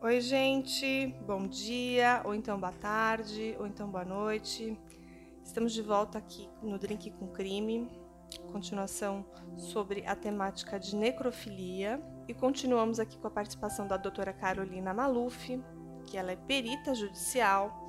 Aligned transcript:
Oi, 0.00 0.20
gente, 0.20 1.12
bom 1.26 1.48
dia, 1.48 2.22
ou 2.24 2.32
então 2.32 2.56
boa 2.56 2.70
tarde, 2.70 3.56
ou 3.58 3.66
então 3.66 3.90
boa 3.90 4.04
noite. 4.04 4.78
Estamos 5.42 5.72
de 5.72 5.82
volta 5.82 6.18
aqui 6.18 6.48
no 6.62 6.78
Drink 6.78 7.10
com 7.10 7.26
Crime, 7.26 7.90
continuação 8.52 9.26
sobre 9.56 10.06
a 10.06 10.14
temática 10.14 10.78
de 10.78 10.94
necrofilia. 10.94 12.00
E 12.28 12.32
continuamos 12.32 13.00
aqui 13.00 13.18
com 13.18 13.26
a 13.26 13.30
participação 13.30 13.88
da 13.88 13.96
doutora 13.96 14.32
Carolina 14.32 14.94
Maluf, 14.94 15.60
que 16.06 16.16
ela 16.16 16.30
é 16.30 16.36
perita 16.36 16.94
judicial 16.94 17.88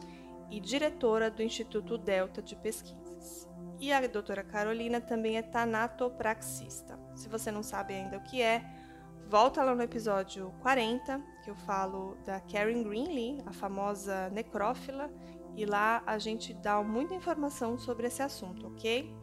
e 0.50 0.60
diretora 0.60 1.30
do 1.30 1.44
Instituto 1.44 1.96
Delta 1.96 2.42
de 2.42 2.56
Pesquisas. 2.56 3.48
E 3.80 3.94
a 3.94 4.08
doutora 4.08 4.44
Carolina 4.44 5.00
também 5.00 5.38
é 5.38 5.44
tanatopraxista. 5.44 7.00
Se 7.16 7.30
você 7.30 7.52
não 7.52 7.62
sabe 7.62 7.94
ainda 7.94 8.18
o 8.18 8.24
que 8.24 8.42
é, 8.42 8.66
volta 9.30 9.64
lá 9.64 9.76
no 9.76 9.84
episódio 9.84 10.52
40, 10.60 11.22
que 11.44 11.52
eu 11.52 11.56
falo 11.56 12.18
da 12.26 12.40
Karen 12.40 12.82
Greenlee, 12.82 13.38
a 13.46 13.54
famosa 13.54 14.28
necrófila, 14.32 15.08
e 15.56 15.68
lá 15.68 16.02
a 16.04 16.18
gente 16.18 16.52
dá 16.52 16.82
muita 16.82 17.14
informação 17.14 17.78
sobre 17.78 18.08
esse 18.08 18.24
assunto, 18.24 18.66
ok? 18.66 19.16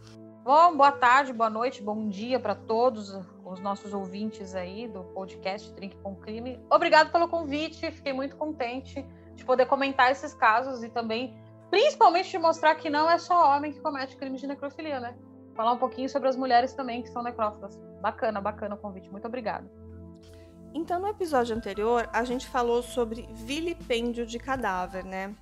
Bom, 0.45 0.77
boa 0.77 0.93
tarde, 0.93 1.33
boa 1.33 1.51
noite, 1.51 1.83
bom 1.83 2.09
dia 2.09 2.39
para 2.39 2.55
todos 2.55 3.19
os 3.45 3.59
nossos 3.59 3.93
ouvintes 3.93 4.55
aí 4.55 4.87
do 4.87 5.03
podcast 5.03 5.73
Drink 5.75 5.97
com 5.97 6.15
Crime. 6.15 6.61
Obrigado 6.71 7.11
pelo 7.11 7.27
convite, 7.29 7.91
fiquei 7.91 8.13
muito 8.13 8.37
contente 8.37 9.05
de 9.35 9.45
poder 9.45 9.67
comentar 9.67 10.13
esses 10.13 10.33
casos 10.35 10.85
e 10.85 10.89
também, 10.89 11.37
principalmente, 11.69 12.31
de 12.31 12.39
mostrar 12.39 12.77
que 12.77 12.89
não 12.89 13.11
é 13.11 13.19
só 13.19 13.57
homem 13.57 13.73
que 13.73 13.81
comete 13.81 14.17
crimes 14.17 14.41
de 14.41 14.47
necrofilia, 14.47 15.01
né? 15.01 15.17
Falar 15.57 15.73
um 15.73 15.79
pouquinho 15.79 16.09
sobre 16.09 16.29
as 16.29 16.37
mulheres 16.37 16.75
também 16.75 17.03
que 17.03 17.09
são 17.09 17.25
necrófilas. 17.25 17.77
Bacana, 18.01 18.41
bacana 18.41 18.77
o 18.77 18.79
convite. 18.79 19.11
Muito 19.11 19.27
obrigada. 19.27 19.86
Então, 20.79 21.01
no 21.01 21.09
episódio 21.09 21.57
anterior, 21.57 22.07
a 22.13 22.23
gente 22.23 22.47
falou 22.47 22.83
sobre 22.83 23.27
vilipêndio 23.33 24.27
de 24.27 24.39
cadáver, 24.39 25.07
né? 25.07 25.35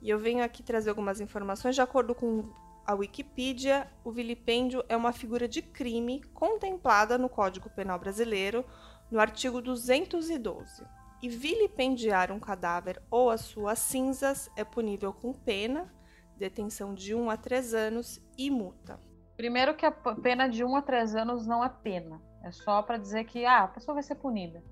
E 0.00 0.08
eu 0.08 0.18
venho 0.18 0.42
aqui 0.42 0.62
trazer 0.62 0.88
algumas 0.88 1.20
informações 1.20 1.74
de 1.74 1.82
acordo 1.82 2.14
com 2.14 2.50
a 2.86 2.94
Wikipedia. 2.94 3.86
O 4.02 4.10
vilipêndio 4.10 4.82
é 4.88 4.96
uma 4.96 5.12
figura 5.12 5.46
de 5.46 5.60
crime 5.60 6.22
contemplada 6.32 7.18
no 7.18 7.28
Código 7.28 7.68
Penal 7.68 7.98
Brasileiro, 7.98 8.64
no 9.10 9.20
artigo 9.20 9.60
212. 9.60 10.82
E 11.22 11.28
vilipendiar 11.28 12.32
um 12.32 12.40
cadáver 12.40 13.02
ou 13.10 13.28
as 13.28 13.42
suas 13.42 13.80
cinzas 13.80 14.50
é 14.56 14.64
punível 14.64 15.12
com 15.12 15.34
pena, 15.34 15.92
detenção 16.38 16.94
de 16.94 17.14
1 17.14 17.28
a 17.28 17.36
3 17.36 17.74
anos 17.74 18.18
e 18.38 18.50
multa. 18.50 18.98
Primeiro 19.36 19.74
que 19.74 19.84
a 19.84 19.92
pena 19.92 20.48
de 20.48 20.64
1 20.64 20.74
a 20.74 20.80
3 20.80 21.16
anos 21.16 21.46
não 21.46 21.62
é 21.62 21.68
pena. 21.68 22.18
É 22.42 22.50
só 22.50 22.82
para 22.82 22.96
dizer 22.96 23.24
que 23.24 23.44
ah, 23.44 23.64
a 23.64 23.68
pessoa 23.68 23.94
vai 23.94 24.02
ser 24.02 24.14
punida. 24.14 24.62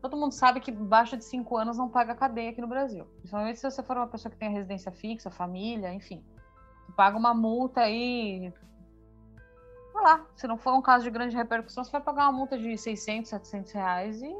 Todo 0.00 0.16
mundo 0.16 0.32
sabe 0.32 0.60
que 0.60 0.70
abaixo 0.70 1.16
de 1.16 1.24
5 1.24 1.56
anos 1.56 1.76
não 1.76 1.88
paga 1.88 2.14
cadeia 2.14 2.50
aqui 2.50 2.60
no 2.60 2.68
Brasil. 2.68 3.04
Principalmente 3.18 3.58
se 3.58 3.68
você 3.68 3.82
for 3.82 3.96
uma 3.96 4.06
pessoa 4.06 4.30
que 4.30 4.38
tem 4.38 4.52
residência 4.52 4.92
fixa, 4.92 5.30
família, 5.30 5.92
enfim. 5.92 6.24
Você 6.86 6.92
paga 6.92 7.16
uma 7.16 7.34
multa 7.34 7.80
aí. 7.80 8.52
Sei 9.92 10.00
lá, 10.00 10.24
se 10.36 10.46
não 10.46 10.56
for 10.56 10.72
um 10.74 10.82
caso 10.82 11.02
de 11.02 11.10
grande 11.10 11.36
repercussão, 11.36 11.82
você 11.82 11.90
vai 11.90 12.00
pagar 12.00 12.24
uma 12.24 12.32
multa 12.32 12.56
de 12.56 12.78
600, 12.78 13.28
700 13.28 13.72
reais 13.72 14.22
e 14.22 14.32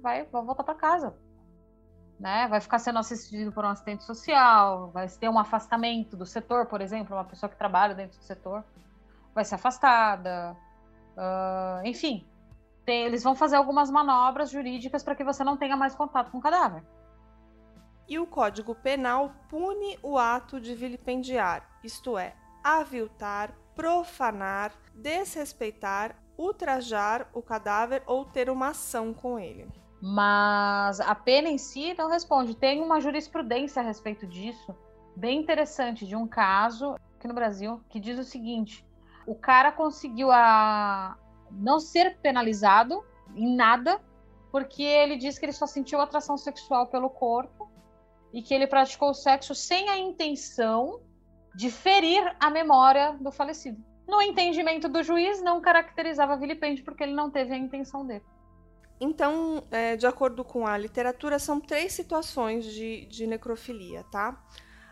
vai, 0.00 0.24
vai 0.24 0.42
voltar 0.42 0.64
para 0.64 0.74
casa. 0.74 1.14
Né? 2.18 2.48
Vai 2.48 2.60
ficar 2.60 2.78
sendo 2.78 2.98
assistido 2.98 3.52
por 3.52 3.64
um 3.64 3.68
assistente 3.68 4.04
social, 4.04 4.90
vai 4.92 5.06
ter 5.08 5.28
um 5.28 5.38
afastamento 5.38 6.16
do 6.16 6.24
setor, 6.24 6.66
por 6.66 6.80
exemplo, 6.80 7.14
uma 7.14 7.24
pessoa 7.24 7.50
que 7.50 7.56
trabalha 7.56 7.94
dentro 7.94 8.18
do 8.18 8.24
setor 8.24 8.64
vai 9.34 9.44
ser 9.44 9.56
afastada. 9.56 10.56
Uh, 11.16 11.86
enfim, 11.86 12.26
tem, 12.84 13.04
eles 13.04 13.22
vão 13.22 13.34
fazer 13.34 13.56
algumas 13.56 13.90
manobras 13.90 14.50
jurídicas 14.50 15.02
para 15.02 15.14
que 15.14 15.24
você 15.24 15.44
não 15.44 15.56
tenha 15.56 15.76
mais 15.76 15.94
contato 15.94 16.30
com 16.30 16.38
o 16.38 16.42
cadáver. 16.42 16.82
E 18.08 18.18
o 18.18 18.26
Código 18.26 18.74
Penal 18.74 19.32
pune 19.48 19.98
o 20.02 20.18
ato 20.18 20.60
de 20.60 20.74
vilipendiar, 20.74 21.66
isto 21.82 22.18
é, 22.18 22.34
aviltar, 22.62 23.52
profanar, 23.74 24.72
desrespeitar, 24.94 26.16
ultrajar 26.36 27.28
o 27.32 27.40
cadáver 27.40 28.02
ou 28.06 28.24
ter 28.24 28.50
uma 28.50 28.68
ação 28.68 29.14
com 29.14 29.38
ele. 29.38 29.66
Mas 30.00 31.00
a 31.00 31.14
pena 31.14 31.48
em 31.48 31.58
si 31.58 31.94
não 31.96 32.10
responde. 32.10 32.56
Tem 32.56 32.82
uma 32.82 33.00
jurisprudência 33.00 33.80
a 33.80 33.84
respeito 33.84 34.26
disso, 34.26 34.74
bem 35.14 35.40
interessante, 35.40 36.06
de 36.06 36.16
um 36.16 36.26
caso 36.26 36.96
aqui 37.16 37.28
no 37.28 37.34
Brasil, 37.34 37.80
que 37.88 38.00
diz 38.00 38.18
o 38.18 38.24
seguinte: 38.24 38.84
o 39.26 39.34
cara 39.34 39.70
conseguiu 39.70 40.30
a 40.32 41.16
não 41.52 41.78
ser 41.78 42.18
penalizado 42.18 43.04
em 43.34 43.54
nada, 43.54 44.00
porque 44.50 44.82
ele 44.82 45.16
diz 45.16 45.38
que 45.38 45.46
ele 45.46 45.52
só 45.52 45.66
sentiu 45.66 46.00
atração 46.00 46.36
sexual 46.36 46.86
pelo 46.86 47.08
corpo 47.08 47.70
e 48.32 48.42
que 48.42 48.54
ele 48.54 48.66
praticou 48.66 49.10
o 49.10 49.14
sexo 49.14 49.54
sem 49.54 49.88
a 49.88 49.98
intenção 49.98 51.00
de 51.54 51.70
ferir 51.70 52.34
a 52.40 52.50
memória 52.50 53.12
do 53.20 53.30
falecido. 53.30 53.82
No 54.06 54.20
entendimento 54.20 54.88
do 54.88 55.02
juiz, 55.02 55.42
não 55.42 55.60
caracterizava 55.60 56.36
vilipêndio 56.36 56.84
porque 56.84 57.02
ele 57.02 57.14
não 57.14 57.30
teve 57.30 57.54
a 57.54 57.58
intenção 57.58 58.06
dele. 58.06 58.24
Então, 59.00 59.64
é, 59.70 59.96
de 59.96 60.06
acordo 60.06 60.44
com 60.44 60.66
a 60.66 60.78
literatura, 60.78 61.38
são 61.38 61.60
três 61.60 61.92
situações 61.92 62.64
de, 62.64 63.06
de 63.06 63.26
necrofilia, 63.26 64.04
tá? 64.04 64.40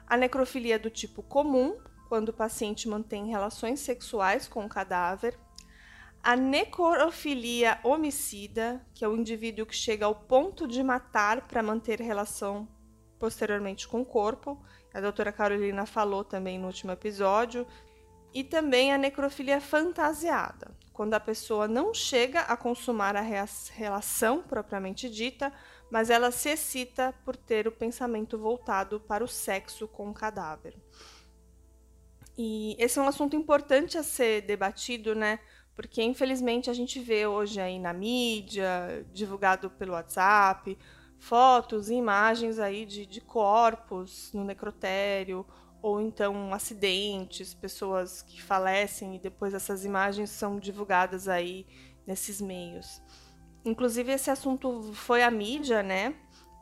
A 0.06 0.16
necrofilia 0.16 0.78
do 0.78 0.90
tipo 0.90 1.22
comum, 1.22 1.78
quando 2.08 2.30
o 2.30 2.32
paciente 2.32 2.88
mantém 2.88 3.28
relações 3.28 3.78
sexuais 3.78 4.48
com 4.48 4.64
o 4.64 4.68
cadáver. 4.68 5.38
A 6.22 6.36
necrofilia 6.36 7.80
homicida, 7.82 8.86
que 8.94 9.04
é 9.04 9.08
o 9.08 9.16
indivíduo 9.16 9.64
que 9.64 9.74
chega 9.74 10.04
ao 10.04 10.14
ponto 10.14 10.68
de 10.68 10.82
matar 10.82 11.46
para 11.48 11.62
manter 11.62 12.00
relação 12.00 12.68
posteriormente 13.18 13.88
com 13.88 14.02
o 14.02 14.04
corpo. 14.04 14.62
A 14.92 15.00
doutora 15.00 15.32
Carolina 15.32 15.86
falou 15.86 16.22
também 16.22 16.58
no 16.58 16.66
último 16.66 16.92
episódio. 16.92 17.66
E 18.32 18.44
também 18.44 18.92
a 18.92 18.98
necrofilia 18.98 19.60
fantasiada, 19.60 20.70
quando 20.92 21.14
a 21.14 21.20
pessoa 21.20 21.66
não 21.66 21.92
chega 21.92 22.40
a 22.42 22.56
consumar 22.56 23.16
a 23.16 23.24
relação 23.74 24.42
propriamente 24.42 25.10
dita, 25.10 25.52
mas 25.90 26.10
ela 26.10 26.30
se 26.30 26.48
excita 26.50 27.12
por 27.24 27.34
ter 27.34 27.66
o 27.66 27.72
pensamento 27.72 28.38
voltado 28.38 29.00
para 29.00 29.24
o 29.24 29.28
sexo 29.28 29.88
com 29.88 30.10
o 30.10 30.14
cadáver. 30.14 30.76
E 32.38 32.76
esse 32.78 32.98
é 32.98 33.02
um 33.02 33.08
assunto 33.08 33.34
importante 33.34 33.98
a 33.98 34.02
ser 34.02 34.42
debatido, 34.42 35.14
né? 35.14 35.40
Porque 35.74 36.02
infelizmente 36.02 36.68
a 36.68 36.72
gente 36.74 37.00
vê 37.00 37.26
hoje 37.26 37.60
aí 37.60 37.78
na 37.78 37.92
mídia, 37.92 39.06
divulgado 39.12 39.70
pelo 39.70 39.92
WhatsApp, 39.92 40.76
fotos 41.18 41.88
e 41.90 41.94
imagens 41.94 42.58
aí 42.58 42.84
de, 42.84 43.06
de 43.06 43.20
corpos 43.20 44.32
no 44.32 44.44
necrotério, 44.44 45.46
ou 45.82 46.00
então 46.00 46.52
acidentes, 46.52 47.54
pessoas 47.54 48.22
que 48.22 48.42
falecem 48.42 49.16
e 49.16 49.18
depois 49.18 49.54
essas 49.54 49.84
imagens 49.84 50.30
são 50.30 50.58
divulgadas 50.58 51.28
aí 51.28 51.66
nesses 52.06 52.40
meios. 52.40 53.02
Inclusive 53.64 54.12
esse 54.12 54.30
assunto 54.30 54.92
foi 54.92 55.22
à 55.22 55.30
mídia, 55.30 55.82
né? 55.82 56.14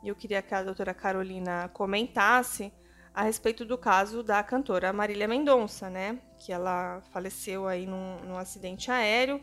E 0.03 0.07
eu 0.07 0.15
queria 0.15 0.41
que 0.41 0.53
a 0.53 0.63
doutora 0.63 0.93
Carolina 0.93 1.69
comentasse 1.69 2.71
a 3.13 3.23
respeito 3.23 3.65
do 3.65 3.77
caso 3.77 4.23
da 4.23 4.41
cantora 4.43 4.93
Marília 4.93 5.27
Mendonça, 5.27 5.89
né? 5.89 6.19
Que 6.37 6.51
ela 6.51 7.01
faleceu 7.11 7.67
aí 7.67 7.85
num, 7.85 8.19
num 8.21 8.37
acidente 8.37 8.91
aéreo 8.91 9.41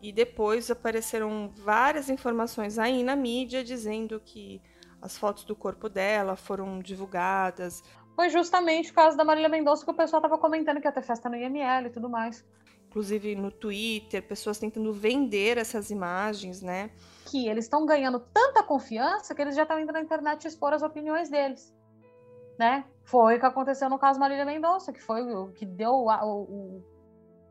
e 0.00 0.12
depois 0.12 0.70
apareceram 0.70 1.50
várias 1.56 2.08
informações 2.08 2.78
aí 2.78 3.02
na 3.02 3.16
mídia 3.16 3.64
dizendo 3.64 4.20
que 4.20 4.62
as 5.02 5.16
fotos 5.16 5.44
do 5.44 5.54
corpo 5.56 5.88
dela 5.88 6.36
foram 6.36 6.78
divulgadas. 6.80 7.82
Foi 8.14 8.28
justamente 8.28 8.90
o 8.90 8.94
caso 8.94 9.16
da 9.16 9.24
Marília 9.24 9.48
Mendonça 9.48 9.84
que 9.84 9.90
o 9.90 9.94
pessoal 9.94 10.20
estava 10.20 10.38
comentando 10.38 10.80
que 10.80 10.86
ia 10.86 10.92
ter 10.92 11.02
festa 11.02 11.28
no 11.28 11.36
IML 11.36 11.86
e 11.86 11.90
tudo 11.90 12.08
mais. 12.08 12.44
Inclusive 12.88 13.34
no 13.36 13.50
Twitter, 13.50 14.22
pessoas 14.22 14.58
tentando 14.58 14.92
vender 14.92 15.58
essas 15.58 15.90
imagens, 15.90 16.62
né? 16.62 16.90
Que 17.26 17.46
eles 17.46 17.66
estão 17.66 17.84
ganhando 17.84 18.18
tanta 18.18 18.62
confiança 18.62 19.34
que 19.34 19.42
eles 19.42 19.54
já 19.54 19.62
estão 19.62 19.78
indo 19.78 19.92
na 19.92 20.00
internet 20.00 20.46
expor 20.46 20.72
as 20.72 20.82
opiniões 20.82 21.28
deles 21.28 21.76
né? 22.58 22.84
Foi 23.08 23.36
o 23.36 23.40
que 23.40 23.46
aconteceu 23.46 23.88
no 23.88 23.98
caso 23.98 24.20
Marília 24.20 24.44
Mendonça, 24.44 24.92
que 24.92 25.00
foi 25.00 25.22
o 25.22 25.48
que 25.52 25.64
deu 25.64 26.10
a, 26.10 26.26
o, 26.26 26.84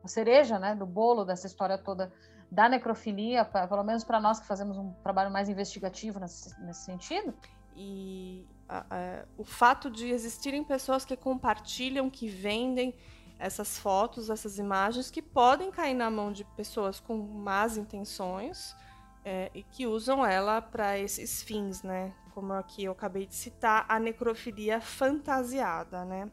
a 0.04 0.06
cereja, 0.06 0.56
né, 0.56 0.76
do 0.76 0.86
bolo 0.86 1.24
dessa 1.24 1.48
história 1.48 1.76
toda 1.76 2.12
da 2.50 2.68
necrofilia, 2.68 3.44
pra, 3.44 3.66
pelo 3.66 3.82
menos 3.82 4.04
para 4.04 4.20
nós 4.20 4.38
que 4.38 4.46
fazemos 4.46 4.78
um 4.78 4.92
trabalho 5.02 5.32
mais 5.32 5.48
investigativo 5.48 6.20
nesse, 6.20 6.58
nesse 6.62 6.84
sentido. 6.84 7.34
E 7.74 8.46
a, 8.68 8.86
a, 8.88 9.24
o 9.36 9.44
fato 9.44 9.90
de 9.90 10.08
existirem 10.08 10.62
pessoas 10.62 11.04
que 11.04 11.16
compartilham, 11.16 12.08
que 12.08 12.28
vendem 12.28 12.94
essas 13.36 13.76
fotos, 13.76 14.30
essas 14.30 14.58
imagens, 14.58 15.10
que 15.10 15.20
podem 15.20 15.72
cair 15.72 15.94
na 15.94 16.08
mão 16.08 16.30
de 16.30 16.44
pessoas 16.44 17.00
com 17.00 17.16
más 17.16 17.76
intenções 17.76 18.76
é, 19.24 19.50
e 19.52 19.64
que 19.64 19.88
usam 19.88 20.24
ela 20.24 20.62
para 20.62 20.96
esses 20.98 21.42
fins, 21.42 21.82
né? 21.82 22.14
Como 22.38 22.52
aqui 22.52 22.84
eu 22.84 22.92
acabei 22.92 23.26
de 23.26 23.34
citar, 23.34 23.84
a 23.88 23.98
necrofilia 23.98 24.80
fantasiada, 24.80 26.04
né? 26.04 26.30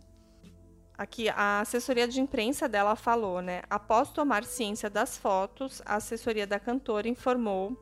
Aqui 0.95 1.29
a 1.29 1.61
assessoria 1.61 2.07
de 2.07 2.21
imprensa 2.21 2.69
dela 2.69 2.95
falou, 2.95 3.41
né? 3.41 3.63
Após 3.71 4.11
tomar 4.11 4.43
ciência 4.43 4.87
das 4.87 5.17
fotos, 5.17 5.81
a 5.83 5.95
assessoria 5.95 6.45
da 6.45 6.59
cantora 6.59 7.09
informou 7.09 7.75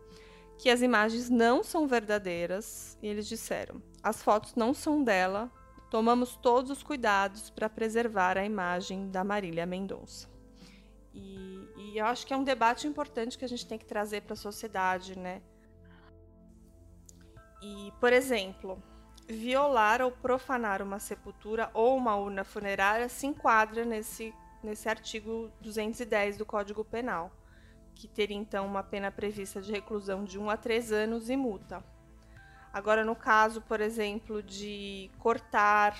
que 0.57 0.69
as 0.69 0.81
imagens 0.81 1.29
não 1.29 1.65
são 1.65 1.85
verdadeiras 1.85 2.97
e 3.01 3.07
eles 3.07 3.27
disseram: 3.27 3.83
as 4.01 4.23
fotos 4.23 4.55
não 4.55 4.73
são 4.73 5.03
dela, 5.03 5.51
tomamos 5.91 6.37
todos 6.37 6.71
os 6.71 6.81
cuidados 6.81 7.49
para 7.49 7.69
preservar 7.69 8.37
a 8.37 8.45
imagem 8.45 9.11
da 9.11 9.25
Marília 9.25 9.65
Mendonça. 9.65 10.29
E, 11.13 11.67
e, 11.75 11.97
eu 11.97 12.05
acho 12.05 12.25
que 12.25 12.33
é 12.33 12.37
um 12.37 12.43
debate 12.45 12.87
importante 12.87 13.37
que 13.37 13.43
a 13.43 13.49
gente 13.49 13.67
tem 13.67 13.77
que 13.77 13.85
trazer 13.85 14.21
para 14.21 14.33
a 14.33 14.37
sociedade, 14.37 15.19
né? 15.19 15.41
E, 17.63 17.93
por 17.97 18.11
exemplo, 18.11 18.83
violar 19.25 20.01
ou 20.01 20.11
profanar 20.11 20.81
uma 20.81 20.99
sepultura 20.99 21.71
ou 21.73 21.95
uma 21.95 22.17
urna 22.17 22.43
funerária 22.43 23.07
se 23.07 23.25
enquadra 23.25 23.85
nesse, 23.85 24.33
nesse 24.61 24.89
artigo 24.89 25.49
210 25.61 26.35
do 26.35 26.45
Código 26.45 26.83
Penal, 26.83 27.31
que 27.95 28.05
teria 28.05 28.35
então 28.35 28.65
uma 28.65 28.83
pena 28.83 29.09
prevista 29.09 29.61
de 29.61 29.71
reclusão 29.71 30.25
de 30.25 30.37
1 30.37 30.49
a 30.49 30.57
3 30.57 30.91
anos 30.91 31.29
e 31.29 31.37
multa. 31.37 31.81
Agora, 32.73 33.05
no 33.05 33.15
caso, 33.15 33.61
por 33.61 33.79
exemplo, 33.79 34.43
de 34.43 35.09
cortar 35.19 35.95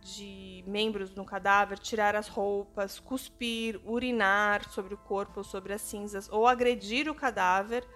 de 0.00 0.64
membros 0.66 1.14
no 1.14 1.26
cadáver, 1.26 1.78
tirar 1.78 2.16
as 2.16 2.26
roupas, 2.26 2.98
cuspir, 2.98 3.78
urinar 3.84 4.66
sobre 4.70 4.94
o 4.94 4.96
corpo 4.96 5.40
ou 5.40 5.44
sobre 5.44 5.74
as 5.74 5.82
cinzas 5.82 6.26
ou 6.30 6.46
agredir 6.46 7.06
o 7.06 7.14
cadáver, 7.14 7.86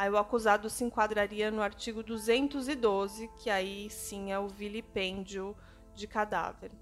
aí 0.00 0.08
o 0.08 0.16
acusado 0.16 0.70
se 0.70 0.82
enquadraria 0.82 1.50
no 1.50 1.60
artigo 1.60 2.02
212, 2.02 3.28
que 3.36 3.50
aí 3.50 3.90
sim 3.90 4.32
é 4.32 4.38
o 4.38 4.48
vilipêndio 4.48 5.54
de 5.94 6.06
cadáver. 6.06 6.72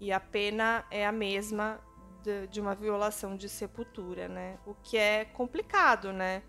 E 0.00 0.10
a 0.10 0.18
pena 0.18 0.82
é 0.90 1.06
a 1.06 1.12
mesma 1.12 1.78
de, 2.22 2.46
de 2.46 2.62
uma 2.62 2.74
violação 2.74 3.36
de 3.36 3.50
sepultura, 3.50 4.28
né? 4.28 4.58
O 4.64 4.74
que 4.74 4.96
é 4.96 5.26
complicado, 5.26 6.10
né? 6.10 6.42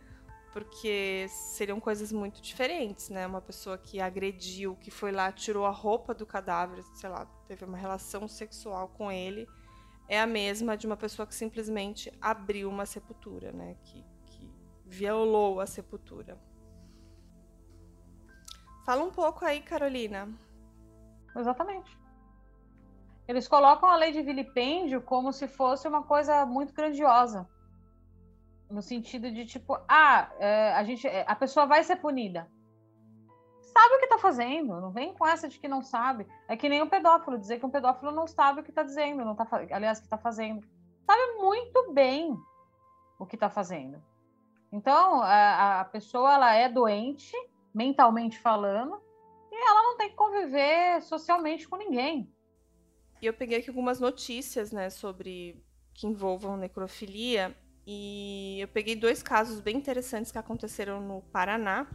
porque 0.53 1.27
seriam 1.27 1.81
coisas 1.81 2.13
muito 2.13 2.41
diferentes, 2.41 3.09
né? 3.09 3.27
Uma 3.27 3.41
pessoa 3.41 3.77
que 3.77 3.99
agrediu, 3.99 4.73
que 4.77 4.89
foi 4.89 5.11
lá, 5.11 5.29
tirou 5.29 5.65
a 5.65 5.69
roupa 5.69 6.13
do 6.13 6.25
cadáver, 6.25 6.81
sei 6.93 7.09
lá, 7.09 7.25
teve 7.45 7.65
uma 7.65 7.77
relação 7.77 8.25
sexual 8.25 8.87
com 8.87 9.11
ele, 9.11 9.49
é 10.07 10.17
a 10.17 10.25
mesma 10.25 10.77
de 10.77 10.87
uma 10.87 10.95
pessoa 10.95 11.27
que 11.27 11.35
simplesmente 11.35 12.09
abriu 12.21 12.69
uma 12.69 12.85
sepultura, 12.85 13.51
né? 13.51 13.75
Que, 13.83 14.01
violou 14.85 15.59
a 15.59 15.65
sepultura. 15.65 16.37
Fala 18.85 19.03
um 19.03 19.11
pouco 19.11 19.43
aí, 19.43 19.61
Carolina. 19.61 20.29
Exatamente. 21.35 21.97
Eles 23.27 23.47
colocam 23.47 23.89
a 23.89 23.95
lei 23.95 24.11
de 24.11 24.21
vilipêndio 24.21 25.01
como 25.01 25.33
se 25.33 25.47
fosse 25.47 25.87
uma 25.87 26.03
coisa 26.03 26.45
muito 26.45 26.73
grandiosa 26.73 27.49
no 28.69 28.81
sentido 28.81 29.31
de 29.31 29.45
tipo, 29.45 29.77
ah, 29.87 30.29
é, 30.39 30.73
a 30.73 30.83
gente, 30.83 31.07
é, 31.07 31.23
a 31.27 31.35
pessoa 31.35 31.65
vai 31.65 31.83
ser 31.83 31.97
punida. 31.97 32.49
Sabe 33.61 33.95
o 33.95 33.99
que 33.99 34.05
está 34.05 34.17
fazendo, 34.17 34.79
não 34.79 34.91
vem 34.91 35.13
com 35.13 35.27
essa 35.27 35.49
de 35.49 35.59
que 35.59 35.67
não 35.67 35.81
sabe. 35.81 36.25
É 36.47 36.55
que 36.55 36.69
nem 36.69 36.81
um 36.81 36.89
pedófilo, 36.89 37.37
dizer 37.37 37.59
que 37.59 37.65
um 37.65 37.69
pedófilo 37.69 38.11
não 38.11 38.25
sabe 38.25 38.61
o 38.61 38.63
que 38.63 38.69
está 38.69 38.83
dizendo, 38.83 39.25
não 39.25 39.35
tá, 39.35 39.47
aliás, 39.71 39.97
o 39.97 40.01
que 40.01 40.07
está 40.07 40.17
fazendo. 40.17 40.65
Sabe 41.05 41.33
muito 41.37 41.91
bem 41.91 42.39
o 43.19 43.25
que 43.25 43.35
está 43.35 43.49
fazendo. 43.49 44.01
Então, 44.71 45.21
a, 45.21 45.81
a 45.81 45.85
pessoa 45.85 46.33
ela 46.33 46.53
é 46.53 46.67
doente, 46.67 47.33
mentalmente 47.73 48.39
falando, 48.39 49.01
e 49.51 49.55
ela 49.55 49.83
não 49.83 49.97
tem 49.97 50.09
que 50.09 50.15
conviver 50.15 51.01
socialmente 51.01 51.67
com 51.67 51.77
ninguém. 51.77 52.31
E 53.21 53.25
eu 53.25 53.33
peguei 53.33 53.59
aqui 53.59 53.69
algumas 53.69 53.99
notícias, 53.99 54.71
né, 54.71 54.89
sobre 54.89 55.63
que 55.93 56.05
envolvam 56.05 56.57
necrofilia 56.57 57.55
e 57.87 58.57
eu 58.59 58.67
peguei 58.67 58.95
dois 58.95 59.21
casos 59.21 59.59
bem 59.61 59.77
interessantes 59.77 60.31
que 60.31 60.37
aconteceram 60.37 60.99
no 60.99 61.21
Paraná. 61.21 61.87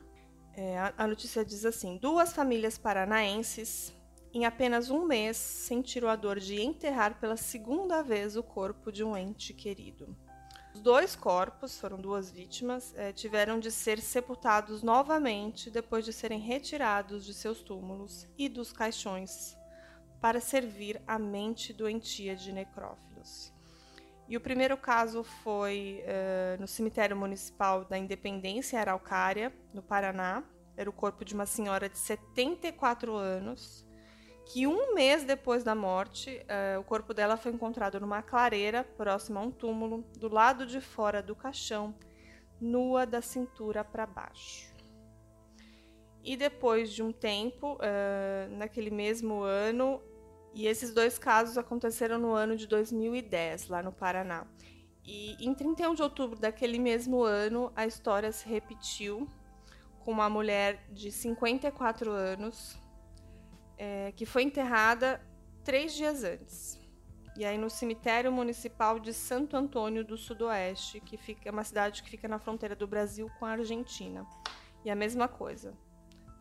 É, 0.54 0.78
a, 0.96 1.06
notícia 1.06 1.44
diz 1.44 1.64
assim: 1.64 1.98
duas 1.98 2.32
famílias 2.32 2.78
paranaenses, 2.78 3.92
em 4.32 4.44
apenas 4.44 4.90
um 4.90 5.04
mês, 5.04 5.36
sentiram 5.36 6.08
a 6.08 6.14
dor 6.14 6.38
de 6.38 6.60
enterrar 6.60 7.18
pela 7.18 7.36
segunda 7.36 8.02
vez 8.02 8.36
o 8.36 8.42
corpo 8.42 8.92
de 8.92 9.02
um 9.02 9.16
ente 9.16 9.52
querido. 9.52 10.16
Os 10.72 10.80
dois 10.80 11.16
corpos, 11.16 11.80
foram 11.80 11.98
duas 11.98 12.30
vítimas, 12.30 12.94
é, 12.96 13.12
tiveram 13.12 13.58
de 13.58 13.70
ser 13.70 14.00
sepultados 14.00 14.82
novamente 14.82 15.70
depois 15.70 16.04
de 16.04 16.12
serem 16.12 16.38
retirados 16.38 17.24
de 17.24 17.34
seus 17.34 17.60
túmulos 17.60 18.26
e 18.38 18.48
dos 18.48 18.72
caixões 18.72 19.56
para 20.20 20.40
servir 20.40 21.02
a 21.06 21.18
mente 21.18 21.72
doentia 21.72 22.36
de 22.36 22.52
necrófilos. 22.52 23.52
E 24.28 24.36
o 24.36 24.40
primeiro 24.40 24.76
caso 24.76 25.24
foi 25.24 26.04
uh, 26.04 26.60
no 26.60 26.68
cemitério 26.68 27.16
municipal 27.16 27.84
da 27.84 27.98
Independência, 27.98 28.78
Araucária, 28.78 29.52
no 29.74 29.82
Paraná. 29.82 30.44
Era 30.76 30.88
o 30.88 30.92
corpo 30.92 31.24
de 31.24 31.34
uma 31.34 31.46
senhora 31.46 31.88
de 31.88 31.98
74 31.98 33.12
anos, 33.16 33.84
que 34.52 34.66
um 34.66 34.94
mês 34.94 35.22
depois 35.22 35.62
da 35.62 35.76
morte, 35.76 36.44
uh, 36.44 36.80
o 36.80 36.82
corpo 36.82 37.14
dela 37.14 37.36
foi 37.36 37.52
encontrado 37.52 38.00
numa 38.00 38.20
clareira 38.20 38.82
próxima 38.82 39.38
a 39.38 39.44
um 39.44 39.50
túmulo, 39.50 40.04
do 40.18 40.28
lado 40.28 40.66
de 40.66 40.80
fora 40.80 41.22
do 41.22 41.36
caixão, 41.36 41.94
nua 42.60 43.06
da 43.06 43.22
cintura 43.22 43.84
para 43.84 44.04
baixo. 44.06 44.74
E 46.24 46.36
depois 46.36 46.92
de 46.92 47.00
um 47.00 47.12
tempo, 47.12 47.74
uh, 47.74 48.56
naquele 48.56 48.90
mesmo 48.90 49.42
ano, 49.42 50.02
e 50.52 50.66
esses 50.66 50.92
dois 50.92 51.16
casos 51.16 51.56
aconteceram 51.56 52.18
no 52.18 52.32
ano 52.32 52.56
de 52.56 52.66
2010, 52.66 53.68
lá 53.68 53.80
no 53.84 53.92
Paraná. 53.92 54.48
E 55.04 55.36
em 55.38 55.54
31 55.54 55.94
de 55.94 56.02
outubro 56.02 56.36
daquele 56.36 56.78
mesmo 56.80 57.22
ano, 57.22 57.72
a 57.76 57.86
história 57.86 58.32
se 58.32 58.48
repetiu 58.48 59.28
com 60.00 60.10
uma 60.10 60.28
mulher 60.28 60.84
de 60.90 61.12
54 61.12 62.10
anos 62.10 62.79
é, 63.80 64.12
que 64.12 64.26
foi 64.26 64.42
enterrada 64.42 65.18
três 65.64 65.94
dias 65.94 66.22
antes. 66.22 66.78
E 67.34 67.46
aí 67.46 67.56
no 67.56 67.70
cemitério 67.70 68.30
municipal 68.30 69.00
de 69.00 69.14
Santo 69.14 69.56
Antônio 69.56 70.04
do 70.04 70.18
Sudoeste, 70.18 71.00
que 71.00 71.16
fica, 71.16 71.48
é 71.48 71.50
uma 71.50 71.64
cidade 71.64 72.02
que 72.02 72.10
fica 72.10 72.28
na 72.28 72.38
fronteira 72.38 72.76
do 72.76 72.86
Brasil 72.86 73.30
com 73.38 73.46
a 73.46 73.52
Argentina. 73.52 74.26
E 74.84 74.90
a 74.90 74.94
mesma 74.94 75.26
coisa. 75.26 75.72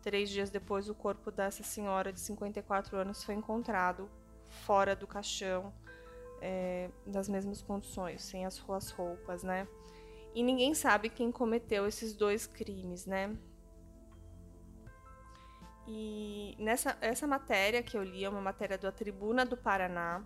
Três 0.01 0.29
dias 0.29 0.49
depois, 0.49 0.89
o 0.89 0.95
corpo 0.95 1.31
dessa 1.31 1.63
senhora 1.63 2.11
de 2.11 2.19
54 2.19 2.97
anos 2.97 3.23
foi 3.23 3.35
encontrado 3.35 4.09
fora 4.65 4.93
do 4.93 5.07
caixão, 5.07 5.73
é, 6.41 6.89
nas 7.05 7.29
mesmas 7.29 7.61
condições, 7.61 8.21
sem 8.21 8.45
as 8.45 8.55
suas 8.55 8.91
roupas, 8.91 9.43
né? 9.43 9.65
E 10.35 10.43
ninguém 10.43 10.73
sabe 10.73 11.09
quem 11.09 11.31
cometeu 11.31 11.87
esses 11.87 12.13
dois 12.13 12.45
crimes, 12.45 13.05
né? 13.05 13.37
E 15.91 16.55
nessa 16.59 16.95
essa 17.01 17.25
matéria 17.25 17.81
que 17.81 17.97
eu 17.97 18.03
li 18.03 18.23
é 18.23 18.29
uma 18.29 18.39
matéria 18.39 18.77
da 18.77 18.91
Tribuna 18.91 19.43
do 19.43 19.57
Paraná, 19.57 20.23